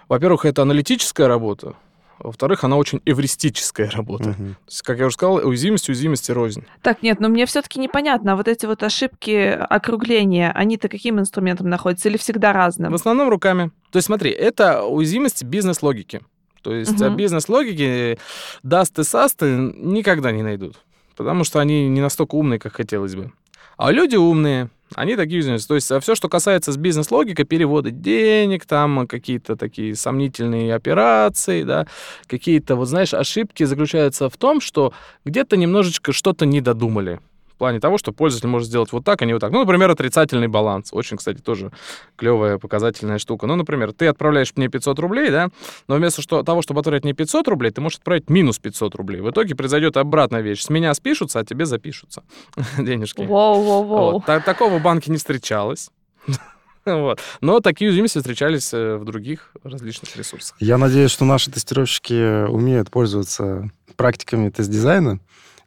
[0.07, 1.75] Во-первых, это аналитическая работа.
[2.19, 4.29] Во-вторых, она очень эвристическая работа.
[4.29, 4.55] Мгм.
[4.55, 6.63] То есть, как я уже сказал, уязвимость, уязвимости рознь.
[6.81, 11.69] Так, нет, но мне все-таки непонятно, а вот эти вот ошибки округления, они-то каким инструментом
[11.69, 12.91] находятся или всегда разным?
[12.91, 13.71] В основном руками.
[13.91, 16.21] То есть смотри, это уязвимость бизнес-логики.
[16.61, 18.17] То есть а бизнес-логики
[18.63, 20.77] дасты састы никогда не найдут.
[21.15, 23.31] Потому что они не настолько умные, как хотелось бы.
[23.77, 25.67] А люди умные, они такие уязвимости.
[25.67, 31.87] То есть все, что касается с бизнес-логикой, переводы денег, там какие-то такие сомнительные операции, да,
[32.27, 34.93] какие-то, вот знаешь, ошибки заключаются в том, что
[35.25, 37.19] где-то немножечко что-то не додумали.
[37.55, 39.49] В плане того, что пользователь может сделать вот так, а не вот так.
[39.49, 40.89] Ну, например, отрицательный баланс.
[40.91, 41.71] Очень, кстати, тоже
[42.17, 43.47] клевая показательная штука.
[43.47, 45.47] Ну, например, ты отправляешь мне 500 рублей, да,
[45.87, 49.21] но вместо что, того, чтобы отправить мне 500 рублей, ты можешь отправить минус 500 рублей.
[49.21, 50.63] В итоге произойдет обратная вещь.
[50.63, 52.23] С меня спишутся, а тебе запишутся
[52.77, 53.21] денежки.
[53.21, 54.11] Воу-воу-воу.
[54.11, 54.25] Вот.
[54.25, 55.89] Та- Такого в банке не встречалось.
[56.85, 57.19] Вот.
[57.41, 60.55] Но такие уязвимости встречались э, в других различных ресурсах.
[60.59, 65.19] Я надеюсь, что наши тестировщики умеют пользоваться практиками тест-дизайна,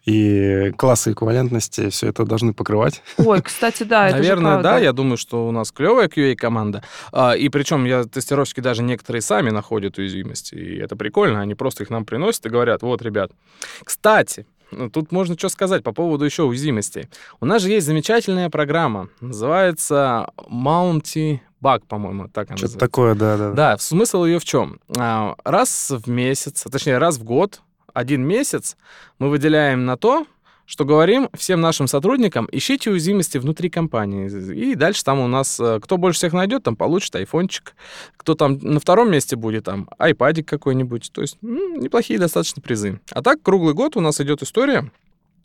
[0.05, 3.03] и классы эквивалентности все это должны покрывать.
[3.19, 4.69] Ой, кстати, да, это же Наверное, правда.
[4.71, 4.79] да.
[4.79, 6.83] Я думаю, что у нас клевая QA-команда.
[7.13, 10.55] А, и причем я тестировщики даже некоторые сами находят уязвимости.
[10.55, 11.41] И это прикольно.
[11.41, 13.33] Они просто их нам приносят и говорят, вот, ребят.
[13.85, 17.09] Кстати, ну, тут можно что сказать по поводу еще уязвимостей.
[17.41, 19.09] У нас же есть замечательная программа.
[19.21, 22.79] Называется Mounty Bug, по-моему, так она Что-то называется.
[22.79, 23.53] такое, да-да.
[23.53, 24.79] Да, смысл ее в чем?
[24.97, 27.61] А, Раз в месяц, а точнее, раз в год,
[27.99, 28.77] один месяц
[29.19, 30.27] мы выделяем на то,
[30.67, 34.29] что говорим всем нашим сотрудникам, ищите уязвимости внутри компании.
[34.55, 37.75] И дальше там у нас, э, кто больше всех найдет, там получит айфончик.
[38.19, 41.11] Кто там на втором месте будет, там айпадик какой-нибудь.
[41.13, 43.01] То есть м, неплохие достаточно призы.
[43.13, 44.91] А так круглый год у нас идет история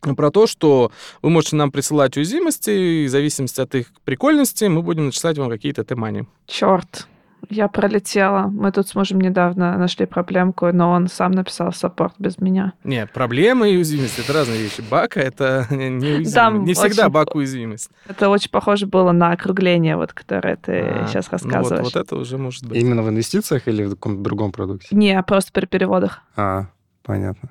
[0.02, 4.82] про то, что вы можете нам присылать уязвимости, и в зависимости от их прикольности мы
[4.82, 6.28] будем начислять вам какие-то темани.
[6.46, 7.08] Черт,
[7.50, 8.48] я пролетела.
[8.48, 12.74] Мы тут с мужем недавно нашли проблемку, но он сам написал саппорт без меня.
[12.84, 14.82] Нет, проблема и уязвимость это разные вещи.
[14.90, 16.34] Бака это не уязвимость.
[16.36, 17.90] Там не всегда очень- бак уязвимость.
[18.08, 21.84] Это очень похоже было на округление, вот, которое ты А, сейчас ну вот- рассказываешь.
[21.84, 22.82] вот, это уже может быть.
[22.82, 24.88] Именно в инвестициях или в каком-то другом продукте?
[24.92, 26.22] Не, просто при переводах.
[26.36, 26.68] А,
[27.04, 27.50] понятно.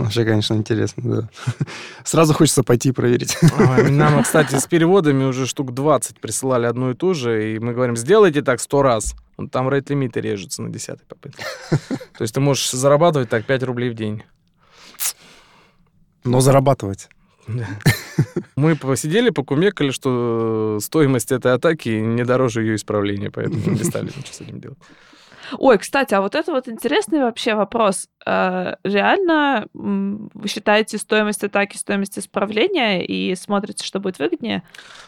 [0.00, 1.28] Вообще, конечно, интересно, да.
[2.04, 3.36] Сразу хочется пойти и проверить.
[3.42, 7.74] Ой, Нам, кстати, с переводами уже штук 20 присылали одну и ту же, и мы
[7.74, 9.14] говорим, сделайте так 100 раз.
[9.52, 11.44] Там рейт-лимиты режутся на 10 попытке.
[11.70, 14.22] То есть ты можешь зарабатывать так 5 рублей в день.
[16.24, 17.08] Но зарабатывать.
[17.46, 17.66] Да.
[18.56, 24.32] Мы посидели, покумекали, что стоимость этой атаки не дороже ее исправления, поэтому не стали ничего
[24.32, 24.78] с этим делать.
[25.58, 28.08] Ой, кстати, а вот это вот интересный вообще вопрос.
[28.26, 34.62] Э, Реально вы считаете стоимость атаки, стоимость исправления и смотрите, что будет выгоднее?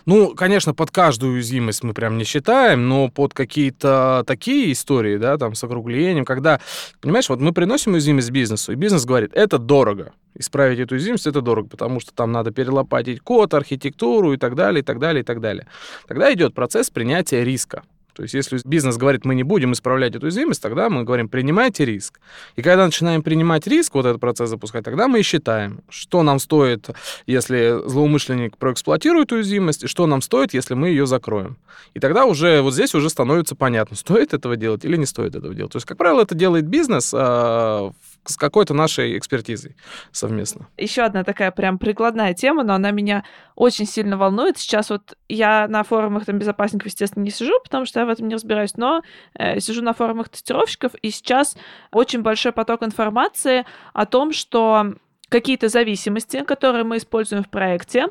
[0.07, 5.37] Ну, конечно, под каждую уязвимость мы прям не считаем, но под какие-то такие истории, да,
[5.39, 6.61] там, с округлением, когда,
[7.01, 10.13] понимаешь, вот мы приносим уязвимость бизнесу, и бизнес говорит, это дорого.
[10.35, 14.81] Исправить эту уязвимость это дорого, потому что там надо перелопатить код, архитектуру и так далее,
[14.81, 15.67] и так далее, и так далее.
[16.09, 17.83] Тогда идет процесс принятия риска.
[18.15, 21.85] То есть, если бизнес говорит, мы не будем исправлять эту уязвимость, тогда мы говорим, принимайте
[21.85, 22.21] риск.
[22.57, 26.39] И когда начинаем принимать риск, вот этот процесс запускать, тогда мы и считаем, что нам
[26.39, 26.91] стоит,
[27.27, 31.57] если злоумышленник проэксплуатирует уязвимость, и что нам стоит, если мы ее закроем.
[31.95, 35.55] И тогда уже вот здесь уже становится понятно, стоит этого делать или не стоит этого
[35.55, 35.73] делать.
[35.73, 37.93] То есть, как правило, это делает бизнес а,
[38.25, 39.77] с какой-то нашей экспертизой
[40.13, 40.69] совместно.
[40.77, 43.25] Еще одна такая прям прикладная тема, но она меня
[43.57, 44.59] очень сильно волнует.
[44.59, 48.29] Сейчас вот я на форумах там безопасников, естественно, не сижу, потому что я в этом
[48.29, 49.03] не разбираюсь, но
[49.35, 51.57] э, сижу на форумах тестировщиков, и сейчас
[51.91, 54.95] очень большой поток информации о том, что
[55.29, 58.09] какие-то зависимости, которые мы используем в проекте,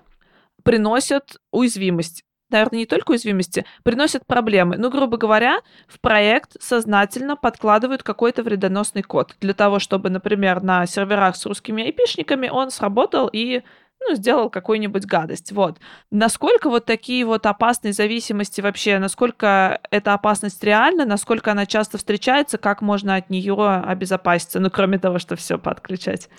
[0.64, 2.24] приносят уязвимость.
[2.52, 4.78] Наверное, не только уязвимости, приносят проблемы.
[4.78, 10.86] Ну, грубо говоря, в проект сознательно подкладывают какой-то вредоносный код для того, чтобы, например, на
[10.86, 13.64] серверах с русскими айпишниками он сработал и
[14.08, 15.52] ну, сделал какую-нибудь гадость.
[15.52, 15.78] Вот.
[16.10, 22.58] Насколько вот такие вот опасные зависимости вообще, насколько эта опасность реальна, насколько она часто встречается,
[22.58, 26.30] как можно от нее обезопаситься, ну, кроме того, что все подключать.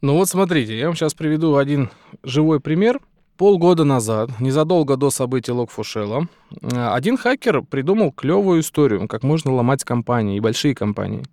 [0.00, 1.90] Ну вот смотрите, я вам сейчас приведу один
[2.24, 3.00] живой пример.
[3.36, 6.28] Полгода назад, незадолго до событий Локфушела,
[6.60, 11.24] один хакер придумал клевую историю, как можно ломать компании и большие компании.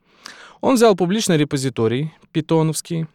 [0.61, 3.07] Он взял публичный репозиторий питоновский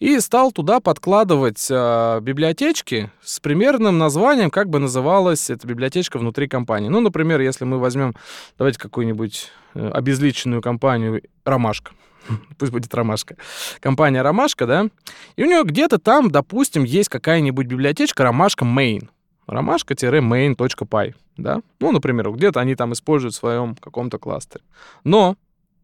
[0.00, 6.48] и стал туда подкладывать э, библиотечки с примерным названием, как бы называлась эта библиотечка внутри
[6.48, 6.88] компании.
[6.88, 8.14] Ну, например, если мы возьмем,
[8.58, 11.92] давайте какую-нибудь э, обезличенную компанию «Ромашка»,
[12.58, 13.36] пусть будет Ромашка,
[13.80, 14.88] компания Ромашка, да,
[15.36, 19.08] и у нее где-то там, допустим, есть какая-нибудь библиотечка Ромашка Main,
[19.46, 24.64] ромашка-main.py, да, ну, например, где-то они там используют в своем каком-то кластере.
[25.04, 25.36] Но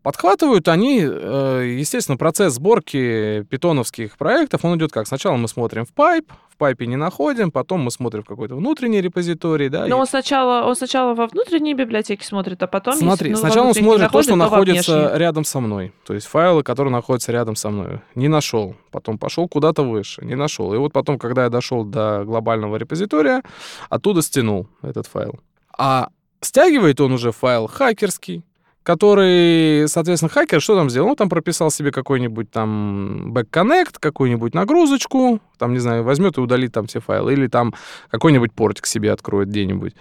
[0.02, 5.06] Подхватывают они, э, естественно, процесс сборки питоновских проектов, он идет как?
[5.06, 9.68] Сначала мы смотрим в в пайпе не находим, потом мы смотрим в какой-то внутренний репозиторий,
[9.68, 9.80] да.
[9.86, 12.94] Но и- он сначала, он сначала во внутренней библиотеке смотрит, а потом...
[12.94, 14.56] Смотри, если, ну, сначала он смотрит то, что находит, во
[14.92, 15.92] находится рядом со мной.
[16.06, 18.00] То есть файлы, которые находятся рядом со мной.
[18.14, 18.76] Не нашел.
[18.90, 20.24] Потом пошел куда-то выше.
[20.24, 20.74] Не нашел.
[20.74, 23.42] И вот потом, когда я дошел до глобального репозитория,
[23.88, 25.40] оттуда стянул этот файл.
[25.78, 26.08] А
[26.42, 28.44] стягивает он уже файл хакерский,
[28.82, 31.10] который, соответственно, хакер что там сделал?
[31.10, 36.72] Он там прописал себе какой-нибудь там back-connect, какую-нибудь нагрузочку, там, не знаю, возьмет и удалит
[36.72, 37.74] там все файлы, или там
[38.10, 39.94] какой-нибудь портик себе откроет где-нибудь.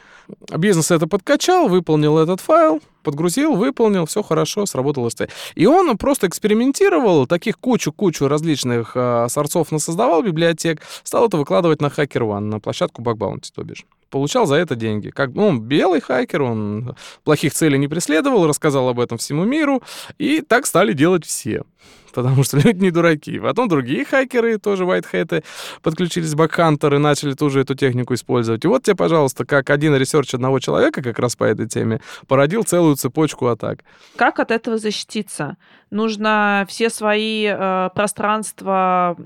[0.58, 5.30] Бизнес это подкачал, выполнил этот файл, подгрузил, выполнил, все хорошо, сработало ST.
[5.56, 11.88] И он просто экспериментировал, таких кучу-кучу различных э, сорцов насоздавал библиотек, стал это выкладывать на
[11.88, 13.86] HackerOne, на площадку Bug Bounty, то бишь.
[14.10, 15.10] Получал за это деньги.
[15.10, 19.82] Как, ну, он белый хакер, он плохих целей не преследовал, рассказал об этом всему миру,
[20.18, 21.64] и так стали делать все.
[22.14, 23.40] Потому что люди не дураки.
[23.40, 25.44] Потом другие хакеры, тоже white
[25.82, 28.66] подключились bug hunter ы, начали тоже эту технику использовать.
[28.66, 32.64] И вот тебе, пожалуйста, как один research одного человека как раз по этой теме породил
[32.64, 33.80] целую цепочку атак.
[34.16, 35.58] Как от этого защититься?
[35.92, 39.18] Нужно все свои э, пространства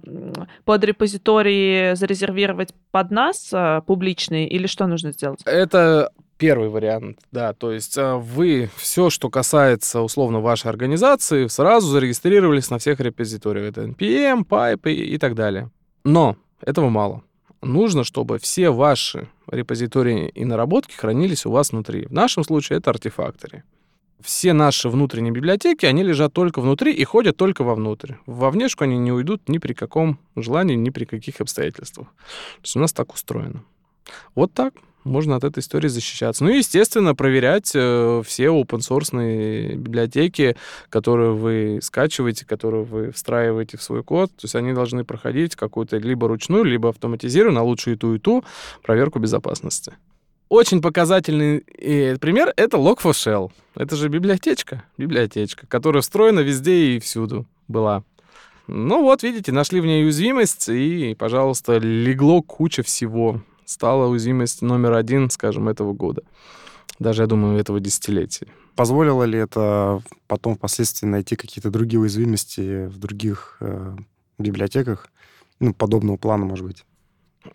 [0.63, 5.41] под репозитории зарезервировать под нас, э, публичные, или что нужно сделать?
[5.45, 7.53] Это первый вариант, да.
[7.53, 13.69] То есть э, вы все, что касается условно вашей организации, сразу зарегистрировались на всех репозиториях.
[13.69, 15.69] Это NPM, Pipe и, и так далее.
[16.03, 17.23] Но этого мало.
[17.61, 22.05] Нужно, чтобы все ваши репозитории и наработки хранились у вас внутри.
[22.07, 23.63] В нашем случае это артефакторы.
[24.19, 28.13] Все наши внутренние библиотеки, они лежат только внутри и ходят только вовнутрь.
[28.25, 32.07] Во внешку они не уйдут ни при каком желании, ни при каких обстоятельствах.
[32.07, 33.63] То есть у нас так устроено.
[34.35, 36.43] Вот так можно от этой истории защищаться.
[36.43, 40.55] Ну и, естественно, проверять э, все open-source библиотеки,
[40.89, 44.29] которые вы скачиваете, которые вы встраиваете в свой код.
[44.31, 48.19] То есть они должны проходить какую-то либо ручную, либо автоматизированную, а лучше и ту, и
[48.19, 48.43] ту
[48.81, 49.93] проверку безопасности.
[50.49, 53.51] Очень показательный э, пример— это Log4Shell.
[53.75, 58.03] Это же библиотечка, библиотечка, которая встроена везде и всюду была.
[58.67, 63.41] Ну вот, видите, нашли в ней уязвимость, и, пожалуйста, легло куча всего.
[63.73, 66.21] Стала уязвимость номер один, скажем, этого года.
[66.99, 68.45] Даже, я думаю, этого десятилетия.
[68.75, 73.95] Позволило ли это потом впоследствии найти какие-то другие уязвимости в других э,
[74.37, 75.07] библиотеках?
[75.59, 76.85] Ну, подобного плана, может быть.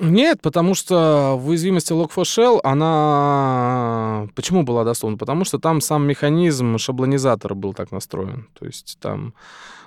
[0.01, 4.27] Нет, потому что в уязвимости Log4Shell она...
[4.35, 5.17] Почему была доступна?
[5.17, 8.49] Потому что там сам механизм шаблонизатора был так настроен.
[8.59, 9.35] То есть там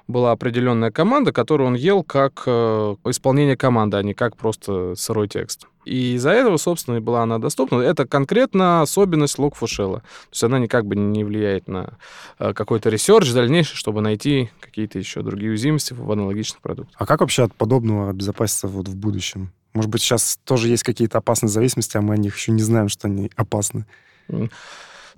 [0.07, 5.27] была определенная команда, которую он ел как э, исполнение команды, а не как просто сырой
[5.27, 5.67] текст.
[5.85, 7.77] И из-за этого, собственно, и была она доступна.
[7.77, 9.95] Это конкретно особенность Log4Shell.
[9.95, 11.97] То есть она никак бы не влияет на
[12.39, 16.95] э, какой-то research дальнейший, чтобы найти какие-то еще другие уязвимости в аналогичных продуктах.
[16.97, 19.51] А как вообще от подобного обезопаситься вот в будущем?
[19.73, 22.89] Может быть, сейчас тоже есть какие-то опасные зависимости, а мы о них еще не знаем,
[22.89, 23.85] что они опасны.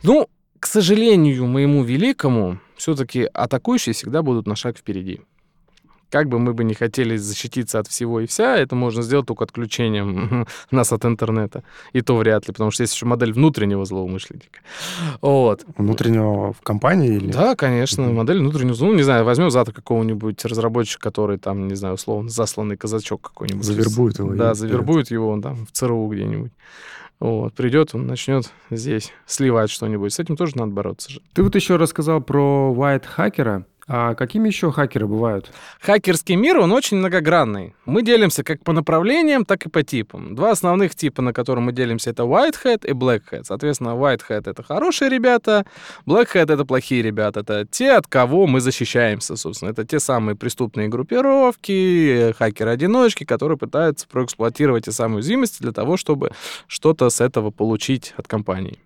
[0.03, 5.21] Ну, к сожалению, моему великому, все-таки атакующие всегда будут на шаг впереди.
[6.13, 9.45] Как бы мы бы не хотели защититься от всего и вся, это можно сделать только
[9.45, 11.63] отключением нас от интернета.
[11.91, 14.59] И то вряд ли, потому что есть еще модель внутреннего злоумышленника.
[15.21, 15.65] Вот.
[15.75, 17.31] Внутреннего в компании или...
[17.31, 21.95] Да, конечно, модель внутреннего, ну, не знаю, возьмем завтра какого-нибудь разработчика, который там, не знаю,
[21.95, 23.65] условно, засланный казачок какой-нибудь.
[23.65, 26.51] Завербует его Да, завербует его он там в ЦРУ где-нибудь.
[27.19, 30.13] Вот, придет, он начнет здесь сливать что-нибудь.
[30.13, 31.21] С этим тоже надо бороться же.
[31.33, 33.65] Ты вот еще рассказал про white хакера.
[33.87, 35.51] А какими еще хакеры бывают?
[35.81, 37.75] Хакерский мир, он очень многогранный.
[37.85, 40.35] Мы делимся как по направлениям, так и по типам.
[40.35, 43.43] Два основных типа, на которые мы делимся, это White Hat и Black Hat.
[43.43, 45.65] Соответственно, White Hat— это хорошие ребята,
[46.05, 47.41] Black Hat— это плохие ребята.
[47.41, 49.71] Это те, от кого мы защищаемся, собственно.
[49.71, 56.31] Это те самые преступные группировки, хакеры-одиночки, которые пытаются проэксплуатировать те самые уязвимости для того, чтобы
[56.67, 58.79] что-то с этого получить от компании.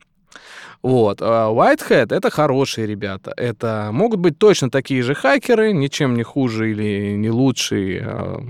[0.81, 1.21] Вот.
[1.21, 3.33] А White Hat— это хорошие ребята.
[3.35, 8.41] Это могут быть точно такие же хакеры, ничем не хуже или не лучше, а,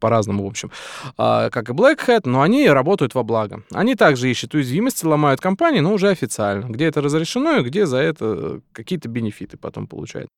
[0.00, 0.70] по-разному, в общем,
[1.16, 3.62] а, как и Black Hat, но они работают во благо.
[3.72, 6.66] Они также ищут уязвимости, ломают компании, но уже официально.
[6.66, 10.28] Где это разрешено и где за это какие-то бенефиты потом получают.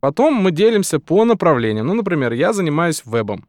[0.00, 1.86] Потом мы делимся по направлениям.
[1.86, 3.44] Ну, например, я занимаюсь вебом.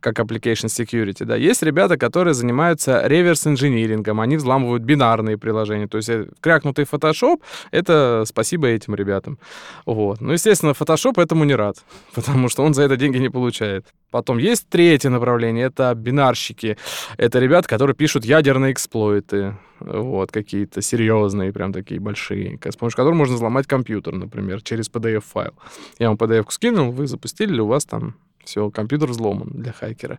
[0.00, 1.36] Как application security, да.
[1.36, 5.88] Есть ребята, которые занимаются реверс-инжинирингом, они взламывают бинарные приложения.
[5.88, 9.38] То есть э, крякнутый Photoshop— это спасибо этим ребятам.
[9.86, 10.20] Вот.
[10.20, 11.76] Ну, естественно, Photoshop этому не рад,
[12.14, 13.86] потому что он за это деньги не получает.
[14.10, 16.78] Потом есть третье направление, это бинарщики.
[17.18, 23.16] Это ребята, которые пишут ядерные эксплойты, вот, какие-то серьезные, прям такие большие, с помощью которых
[23.18, 25.52] можно взломать компьютер, например, через PDF-файл.
[25.98, 28.14] Я вам PDF-ку скинул, вы запустили, у вас там
[28.48, 30.18] все, компьютер взломан для хакера.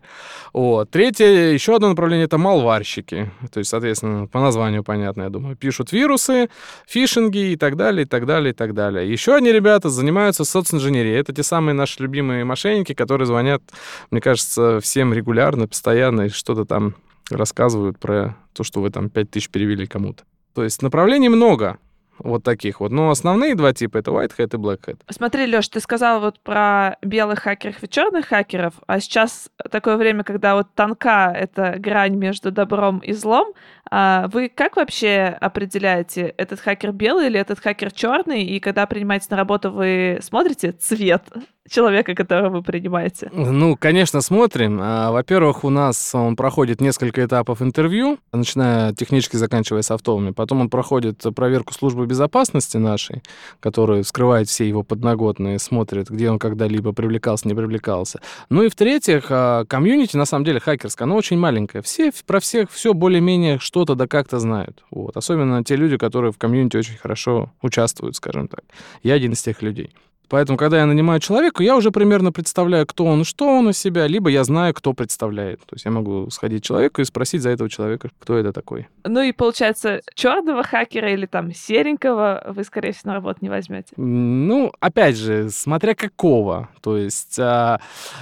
[0.52, 0.90] Вот.
[0.90, 3.30] Третье, еще одно направление— это малварщики.
[3.52, 5.56] То есть, соответственно, по названию понятно, я думаю.
[5.56, 6.48] Пишут вирусы,
[6.86, 9.10] фишинги и так далее, и так далее, и так далее.
[9.10, 11.18] Еще одни ребята занимаются социнженерией.
[11.18, 13.62] Это те самые наши любимые мошенники, которые звонят,
[14.10, 16.94] мне кажется, всем регулярно, постоянно, и что-то там
[17.30, 20.22] рассказывают про то, что вы там 5000 перевели кому-то.
[20.54, 21.78] То есть направлений много
[22.22, 22.92] вот таких вот.
[22.92, 25.00] Но основные два типа— это white hat и black hat.
[25.08, 30.24] Смотри, Лёш, ты сказал вот про белых хакеров и черных хакеров, а сейчас такое время,
[30.24, 33.52] когда вот тонка эта грань между добром и злом.
[33.90, 38.44] А вы как вообще определяете, этот хакер белый или этот хакер черный?
[38.44, 41.22] И когда принимаете на работу, вы смотрите цвет
[41.70, 43.30] человека, которого вы принимаете?
[43.32, 44.80] Ну, конечно, смотрим.
[44.82, 50.32] А, во-первых, у нас он проходит несколько этапов интервью, начиная технически, заканчивая софтовыми.
[50.32, 53.22] Потом он проходит проверку службы безопасности нашей,
[53.60, 58.20] которая скрывает все его подноготные, смотрит, где он когда-либо привлекался, не привлекался.
[58.50, 61.82] Ну и в-третьих, а, комьюнити, на самом деле, хакерское, оно очень маленькое.
[61.82, 64.84] Все про всех все более-менее что-то да как-то знают.
[64.90, 65.16] Вот.
[65.16, 68.64] Особенно те люди, которые в комьюнити очень хорошо участвуют, скажем так.
[69.02, 69.92] Я один из тех людей.
[70.30, 73.78] Поэтому, когда я нанимаю человека, я уже примерно представляю, кто он и что он из
[73.78, 75.58] себя, либо я знаю, кто представляет.
[75.66, 78.86] То есть я могу сходить к человеку и спросить за этого человека, кто это такой.
[79.04, 83.92] Ну и получается, черного хакера или там серенького вы, скорее всего, на работу не возьмете.
[83.96, 86.68] Ну, опять же, смотря какого.
[86.80, 87.80] То есть а,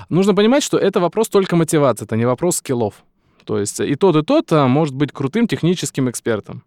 [0.09, 3.05] нужно понимать, что это вопрос только мотивации, это не вопрос скиллов.
[3.45, 6.63] То есть и тот, и тот а, может быть крутым техническим экспертом.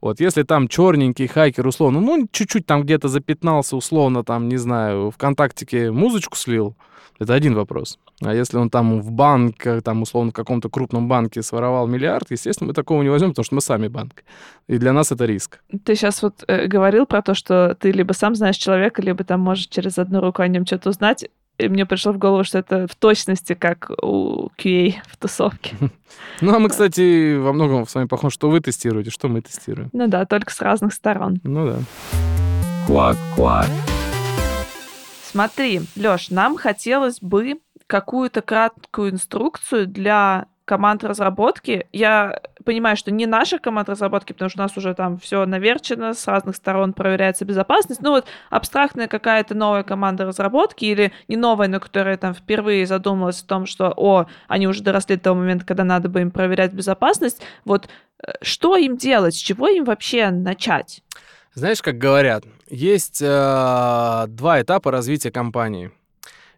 [0.00, 5.10] Вот, если там черненький хакер, условно, ну, чуть-чуть там где-то запятнался, условно, там, не знаю,
[5.10, 6.76] ВКонтактике музычку слил,
[7.18, 7.98] это один вопрос.
[8.22, 12.68] А если он там в банк, там, условно, в каком-то крупном банке своровал миллиард, естественно,
[12.68, 14.24] мы такого не возьмем, потому что мы сами банк.
[14.68, 15.60] И для нас это риск.
[15.84, 19.40] Ты сейчас вот э, говорил про то, что ты либо сам знаешь человека, либо там
[19.40, 21.28] можешь через одну руку о нем что-то узнать.
[21.56, 25.76] И мне пришло в голову, что это в точности как у QA в тусовке.
[26.40, 29.90] Ну, а мы, кстати, во многом с вами похожи, что вы тестируете, что мы тестируем.
[29.92, 31.40] Ну да, только с разных сторон.
[31.42, 31.78] Ну да.
[32.86, 33.68] Квак-квак.
[35.24, 37.54] Смотри, Лёш, нам хотелось бы
[37.86, 41.86] какую-то краткую инструкцию для команд разработки.
[41.92, 46.14] Я понимаю, что не наша команда разработки, потому что у нас уже там все наверчено,
[46.14, 48.00] с разных сторон проверяется безопасность.
[48.00, 53.42] Ну вот абстрактная какая-то новая команда разработки или не новая, но которая там впервые задумалась
[53.42, 56.72] о том, что, о, они уже доросли до того момента, когда надо бы им проверять
[56.72, 57.42] безопасность.
[57.64, 57.88] Вот
[58.22, 61.02] э, что им делать, с чего им вообще начать?
[61.52, 65.90] Знаешь, как говорят, есть э, два этапа развития компании–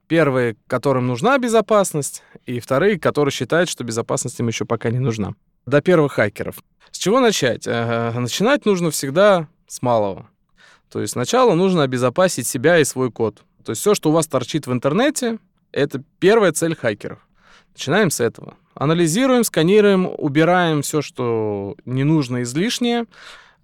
[0.08, 5.34] Первые, которым нужна безопасность, и вторые, которые считают, что безопасность им еще пока не нужна.
[5.66, 6.56] До первых хакеров.
[6.92, 7.66] С чего начать?
[7.66, 10.28] Э, начинать нужно всегда с малого.
[10.90, 13.42] То есть сначала нужно обезопасить себя и свой код.
[13.64, 15.38] То есть все, что у вас торчит в интернете,
[15.72, 17.18] это первая цель хакеров.
[17.74, 18.54] Начинаем с этого.
[18.74, 23.06] Анализируем, сканируем, убираем все, что не нужно излишнее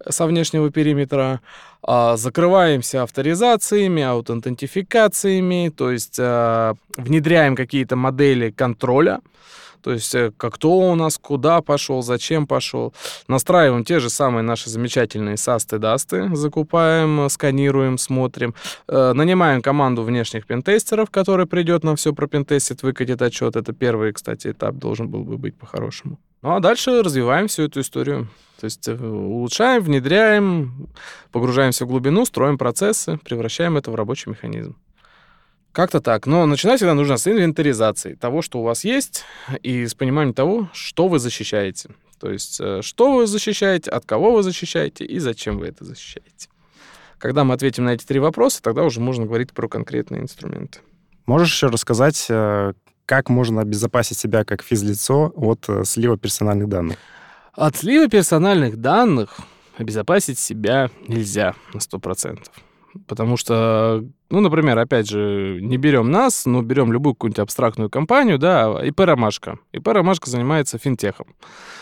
[0.09, 1.41] со внешнего периметра,
[1.81, 9.19] а, закрываемся авторизациями, аутентификациями, то есть а, внедряем какие-то модели контроля,
[9.83, 12.93] то есть э, как кто у нас куда пошел, зачем пошел.
[13.27, 18.55] Настраиваем те же самые наши замечательные састы, дасты, закупаем, сканируем, смотрим.
[18.87, 23.55] Э, нанимаем команду внешних пентестеров, который придет нам все пропентестит, выкатит отчет.
[23.57, 26.17] Это первый, кстати, этап должен был бы быть по-хорошему.
[26.43, 28.27] Ну а дальше развиваем всю эту историю.
[28.59, 30.89] То есть э, улучшаем, внедряем,
[31.31, 34.75] погружаемся в глубину, строим процессы, превращаем это в рабочий механизм.
[35.71, 36.27] Как-то так.
[36.27, 39.23] Но начинать всегда нужно с инвентаризации того, что у вас есть,
[39.63, 41.91] и с пониманием того, что вы защищаете.
[42.19, 46.49] То есть, э, что вы защищаете, от кого вы защищаете и зачем вы это защищаете.
[47.19, 50.79] Когда мы ответим на эти три вопроса, тогда уже можно говорить про конкретные инструменты.
[51.25, 52.73] Можешь еще рассказать, э,
[53.05, 56.97] как можно обезопасить себя как физлицо от слива персональных данных?
[57.53, 59.37] От слива персональных данных
[59.77, 62.39] обезопасить себя нельзя на 100%.
[63.07, 68.37] Потому что, ну, например, опять же, не берем нас, но берем любую какую-нибудь абстрактную компанию,
[68.37, 69.57] да, ИП «Ромашка».
[69.71, 71.27] ИП «Ромашка» занимается финтехом,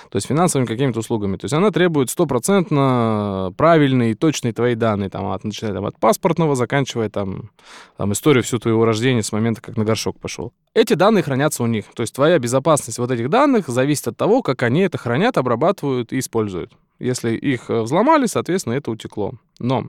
[0.09, 1.37] то есть финансовыми какими-то услугами.
[1.37, 5.99] То есть она требует стопроцентно правильные и точные твои данные, там, от, начиная там, от
[5.99, 7.51] паспортного, заканчивая там,
[7.97, 10.53] там историю всю твоего рождения с момента, как на горшок пошел.
[10.73, 11.85] Эти данные хранятся у них.
[11.93, 16.13] То есть твоя безопасность вот этих данных зависит от того, как они это хранят, обрабатывают
[16.13, 16.71] и используют.
[16.99, 19.33] Если их э, взломали, соответственно, это утекло.
[19.59, 19.87] Но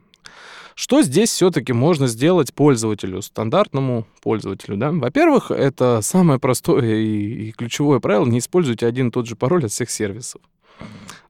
[0.75, 4.77] что здесь все-таки можно сделать пользователю, стандартному пользователю?
[4.77, 4.91] Да?
[4.91, 9.65] Во-первых, это самое простое и, и ключевое правило, не используйте один и тот же пароль
[9.65, 10.41] от всех сервисов.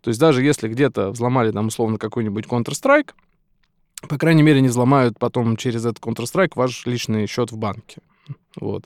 [0.01, 3.11] То есть даже если где-то взломали там условно какой-нибудь Counter-Strike,
[4.09, 7.99] по крайней мере, не взломают потом через этот Counter-Strike ваш личный счет в банке.
[8.61, 8.85] Вот.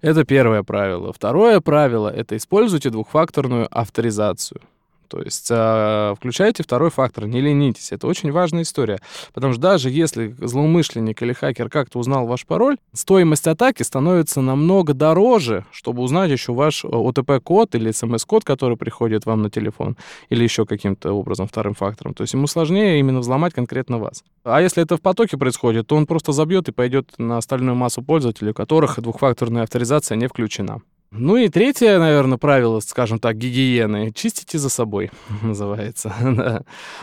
[0.00, 1.12] Это первое правило.
[1.12, 4.60] Второе правило— это используйте двухфакторную авторизацию.
[5.08, 7.92] То есть э, включайте второй фактор, не ленитесь.
[7.92, 9.00] Это очень важная история.
[9.32, 14.94] Потому что даже если злоумышленник или хакер как-то узнал ваш пароль, стоимость атаки становится намного
[14.94, 19.96] дороже, чтобы узнать еще ваш ОТП-код или смс-код, который приходит вам на телефон,
[20.28, 22.14] или еще каким-то образом вторым фактором.
[22.14, 24.24] То есть ему сложнее именно взломать конкретно вас.
[24.44, 28.02] А если это в потоке происходит, то он просто забьет и пойдет на остальную массу
[28.02, 30.80] пользователей, у которых двухфакторная авторизация не включена.
[31.16, 34.12] Ну и третье, наверное, правило, скажем так, гигиены.
[34.12, 35.12] Чистите за собой,
[35.42, 36.12] называется.
[36.22, 36.62] да.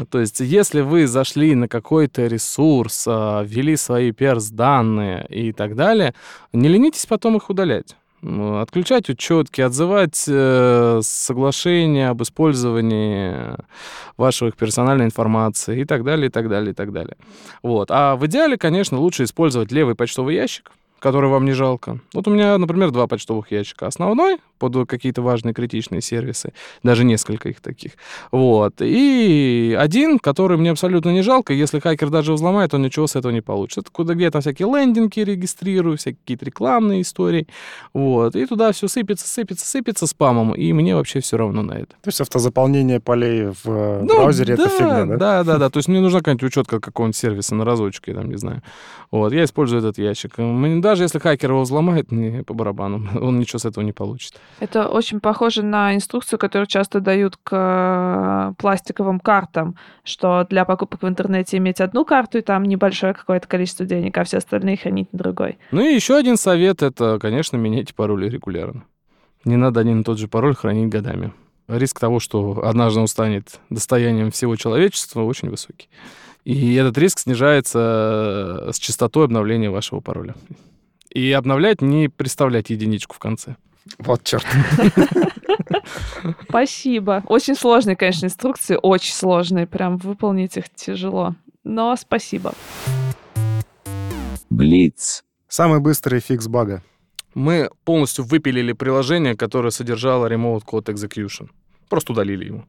[0.10, 6.14] То есть, если вы зашли на какой-то ресурс, а, ввели свои перс-данные и так далее,
[6.52, 7.96] не ленитесь потом их удалять.
[8.22, 13.56] Отключать учетки, отзывать э, соглашения об использовании
[14.16, 17.18] вашей персональной информации и так далее, и так далее, и так далее.
[17.64, 17.90] Вот.
[17.90, 22.00] А в идеале, конечно, лучше использовать левый почтовый ящик, который вам не жалко.
[22.14, 23.88] Вот у меня, например, два почтовых ящика.
[23.88, 26.54] Основной под какие-то важные критичные сервисы,
[26.84, 27.94] даже несколько их таких.
[28.32, 28.76] Вот.
[28.80, 31.52] И один, который мне абсолютно не жалко.
[31.52, 33.80] Если хакер даже взломает, он ничего с этого не получит.
[33.80, 37.48] Это куда где там всякие лендинги регистрирую, всякие какие-то рекламные истории.
[37.94, 38.36] Вот.
[38.36, 40.54] И туда все сыпется, сыпется, сыпется спамом.
[40.54, 41.94] И мне вообще все равно на это.
[42.02, 45.18] То есть автозаполнение полей в э, ну, браузере да, это фигня, да?
[45.18, 45.70] Да, да, да.
[45.72, 48.62] То есть мне нужна какая-нибудь учетка какого-нибудь сервиса на разочек, я там не знаю.
[49.10, 49.34] Вот.
[49.34, 50.36] Я использую этот ящик.
[50.82, 54.34] Даже если хакер его взломает, мне по барабану, он ничего с этого не получит.
[54.60, 61.02] Это очень похоже на инструкцию, которую часто дают к э, пластиковым картам, что для покупок
[61.02, 65.12] в интернете иметь одну карту и там небольшое какое-то количество денег, а все остальные хранить
[65.14, 65.58] на другой.
[65.72, 68.84] Ну и еще один совет— это, конечно, менять пароли регулярно.
[69.46, 71.34] Не надо один и тот же пароль хранить годами.
[71.68, 75.90] Риск того, что однажды он станет достоянием всего человечества, очень высокий.
[76.44, 80.36] И этот риск снижается с частотой обновления вашего пароля.
[81.10, 83.56] И обновлять, не представлять единичку в конце.
[83.98, 84.46] Вот черт.
[86.48, 87.24] Спасибо.
[87.28, 89.68] Очень сложные, конечно, инструкции, очень сложные.
[89.68, 91.36] Прям выполнить их тяжело.
[91.64, 92.54] Но спасибо.
[94.50, 95.24] Блиц.
[95.48, 96.82] Самый быстрый фикс бага.
[97.34, 101.50] Мы полностью выпилили приложение, которое содержало Remote Code Execution.
[101.90, 102.66] Просто удалили его.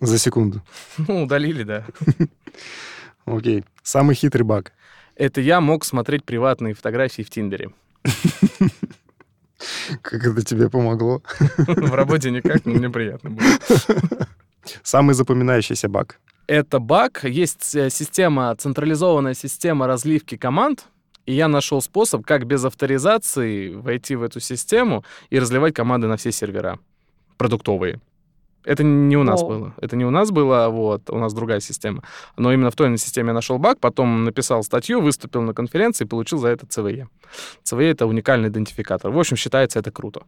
[0.00, 0.62] За секунду.
[0.98, 1.84] Ну, удалили, да.
[3.24, 3.64] Окей.
[3.82, 4.72] Самый хитрый баг
[5.20, 7.70] это я мог смотреть приватные фотографии в Тиндере.
[10.02, 11.22] Как это тебе помогло?
[11.56, 13.46] В работе никак, но мне приятно было.
[14.82, 16.20] Самый запоминающийся баг.
[16.46, 17.24] Это баг.
[17.24, 20.86] Есть э, система, централизованная система разливки команд,
[21.26, 26.16] и я нашел способ, как без авторизации войти в эту систему и разливать команды на
[26.16, 26.78] все сервера
[27.36, 28.00] продуктовые.
[28.64, 29.46] Это не у нас О.
[29.46, 29.74] было.
[29.80, 32.02] Это не у нас было, вот, у нас другая система.
[32.36, 36.08] Но именно в той системе я нашел баг, потом написал статью, выступил на конференции и
[36.08, 37.08] получил за это ЦВЕ.
[37.62, 39.10] ЦВЕ— это уникальный идентификатор.
[39.10, 40.22] В общем, считается это круто,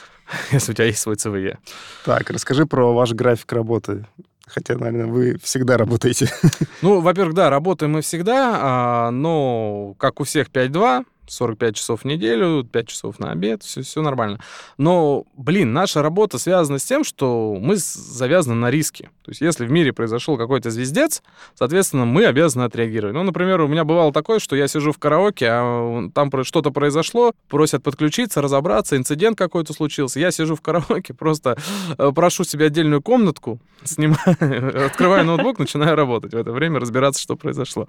[0.52, 1.58] если у тебя есть свой ЦВЕ.
[2.04, 4.06] Так, расскажи про ваш график работы.
[4.46, 6.30] Хотя, наверное, вы всегда работаете.
[6.82, 12.04] Ну, во-первых, да, работаем мы всегда, а, но, как у всех, 5-2, 45 часов в
[12.04, 14.40] неделю, 5 часов на обед, все, все нормально.
[14.76, 19.10] Но, блин, наша работа связана с тем, что мы завязаны на риски.
[19.24, 21.22] То есть если в мире произошел какой-то звездец,
[21.54, 23.14] соответственно, мы обязаны отреагировать.
[23.14, 27.32] Ну, например, у меня бывало такое, что я сижу в караоке, а там что-то произошло,
[27.48, 30.20] просят подключиться, разобраться, инцидент какой-то случился.
[30.20, 31.58] Я сижу в караоке, просто
[31.98, 36.32] э, прошу себе отдельную комнатку, снимаю, открываю ноутбук, начинаю работать.
[36.32, 37.88] В это время разбираться, что произошло.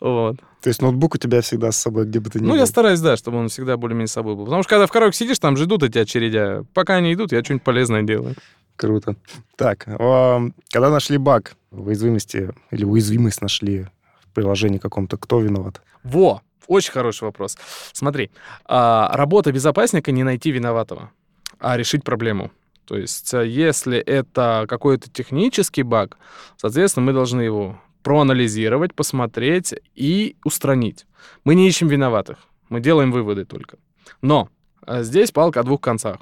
[0.00, 0.36] Вот.
[0.60, 2.58] То есть ноутбук у тебя всегда с собой, где бы ты ни Ну, был?
[2.68, 4.44] Стараюсь, да, чтобы он всегда более-менее с собой был.
[4.44, 6.64] Потому что когда в караоке сидишь, там же идут эти очередя.
[6.74, 8.34] Пока они идут, я что-нибудь полезное делаю.
[8.76, 9.16] Круто.
[9.56, 13.86] Так, когда нашли баг в уязвимости, или уязвимость нашли
[14.20, 15.82] в приложении каком-то, кто виноват?
[16.04, 16.42] Во!
[16.68, 17.56] Очень хороший вопрос.
[17.92, 18.30] Смотри,
[18.66, 21.10] а, работа безопасника не найти виноватого,
[21.58, 22.52] а решить проблему.
[22.84, 26.18] То есть, э, если это какой-то технический баг,
[26.56, 31.06] соответственно, мы должны его проанализировать, посмотреть и устранить.
[31.44, 32.38] Мы не ищем виноватых,
[32.68, 33.78] мы делаем выводы только.
[34.22, 34.48] Но
[34.88, 36.16] а здесь палка о двух концах.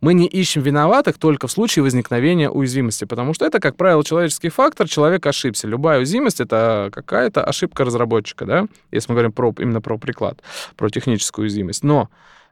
[0.00, 4.48] Мы не ищем виноватых только в случае возникновения уязвимости, потому что это, как правило, человеческий
[4.48, 5.68] фактор, человек ошибся.
[5.68, 10.42] Любая уязвимость— это какая-то ошибка разработчика, да, если мы говорим про, именно про приклад,
[10.76, 11.84] про техническую уязвимость.
[11.84, 12.08] Но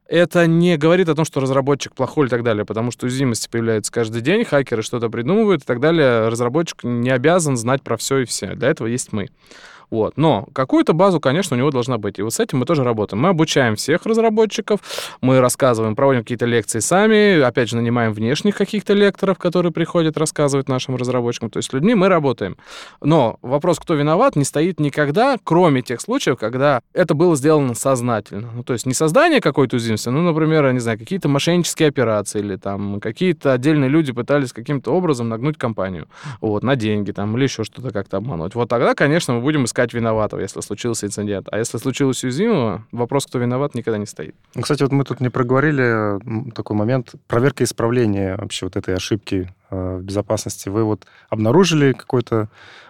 [0.06, 3.90] это не говорит о том, что разработчик плохой и так далее, потому что уязвимости появляются
[3.90, 6.28] каждый день, хакеры что-то придумывают и так далее.
[6.28, 8.54] Разработчик не обязан знать про все и все.
[8.54, 9.28] Для этого есть мы.
[9.90, 10.16] Вот.
[10.16, 12.18] Но какую-то базу, конечно, у него должна быть.
[12.18, 13.22] И вот с этим мы тоже работаем.
[13.22, 14.80] Мы обучаем всех разработчиков,
[15.20, 20.68] мы рассказываем, проводим какие-то лекции сами, опять же, нанимаем внешних каких-то лекторов, которые приходят рассказывать
[20.68, 21.50] нашим разработчикам.
[21.50, 22.56] То есть с людьми мы работаем.
[23.00, 28.50] Но вопрос, кто виноват, не стоит никогда, кроме тех случаев, когда это было сделано сознательно.
[28.54, 32.56] Ну, то есть не создание какой-то уязвимости, ну, например, не знаю, какие-то мошеннические операции или
[32.56, 36.08] там какие-то отдельные люди пытались каким-то образом нагнуть компанию
[36.40, 38.54] вот, на деньги там или еще что-то как-то обмануть.
[38.54, 41.48] Вот тогда, конечно, мы будем искать искать виноватого, если случился инцидент.
[41.52, 44.34] А если случилось уязвимого, вопрос, кто виноват, никогда не стоит.
[44.56, 47.14] Ну, кстати, вот мы тут не проговорили такой момент.
[47.28, 50.68] Проверка исправления вообще вот этой ошибки э, в безопасности.
[50.68, 52.48] Вы вот обнаружили какой-то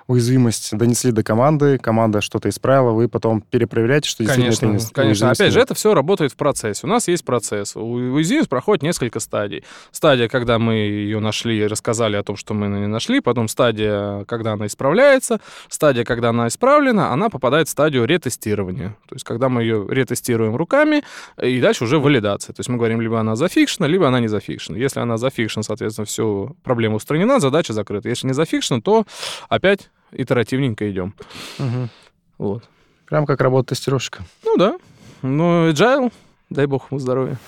[0.09, 4.93] уязвимость донесли до команды, команда что-то исправила, вы потом перепроверяете, что конечно, действительно это не
[4.93, 6.87] Конечно, опять же, это все работает в процессе.
[6.87, 7.77] У нас есть процесс.
[7.77, 9.65] Уязвимость проходит несколько стадий.
[9.93, 14.25] Стадия, когда мы ее нашли и рассказали о том, что мы ней нашли, потом стадия,
[14.25, 18.97] когда она исправляется, стадия, когда она исправлена, она попадает в стадию ретестирования.
[19.09, 21.05] То есть, когда мы ее ретестируем руками,
[21.41, 22.55] и дальше уже валидация.
[22.55, 24.79] То есть мы говорим, либо она зафикшена, либо она не зафикшена.
[24.79, 28.09] Если она зафикшена, соответственно, все, проблема устранена, задача закрыта.
[28.09, 29.05] Если не зафикшена, то
[29.51, 31.15] опять итеративненько идем.
[31.59, 31.89] Угу.
[32.39, 32.65] Вот.
[33.07, 34.23] Прям как работа тестировщика.
[34.45, 34.79] Ну да.
[35.23, 36.13] Но agile,
[36.51, 37.39] дай бог ему здоровья.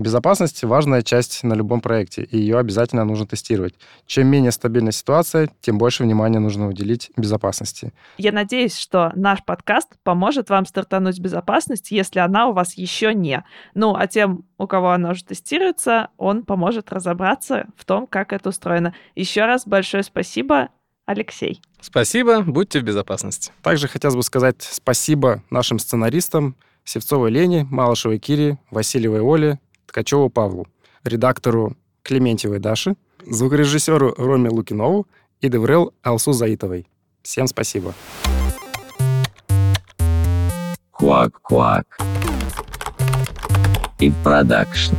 [0.00, 3.74] Безопасность– важная часть на любом проекте, и ее обязательно нужно тестировать.
[4.06, 7.92] Чем менее стабильная ситуация, тем больше внимания нужно уделить безопасности.
[8.16, 13.44] Я надеюсь, что наш подкаст поможет вам стартануть безопасность, если она у вас еще не.
[13.74, 18.48] Ну, а тем, у кого она уже тестируется, он поможет разобраться в том, как это
[18.48, 18.94] устроено.
[19.14, 20.70] Еще раз большое спасибо,
[21.04, 21.60] Алексей.
[21.82, 23.52] Спасибо, будьте в безопасности.
[23.62, 29.60] Также хотелось бы сказать спасибо нашим сценаристам Севцовой Лене, Малышевой Кире, Васильевой Оле,
[29.90, 30.68] Ткачеву Павлу,
[31.02, 32.94] редактору Клементьевой Даши,
[33.26, 35.08] звукорежиссеру Роме Лукинову
[35.40, 36.86] и DevRel Алсу Заитовой.
[37.22, 37.92] Всем спасибо.
[40.96, 41.84] Quack.
[43.98, 44.94] И продакшн.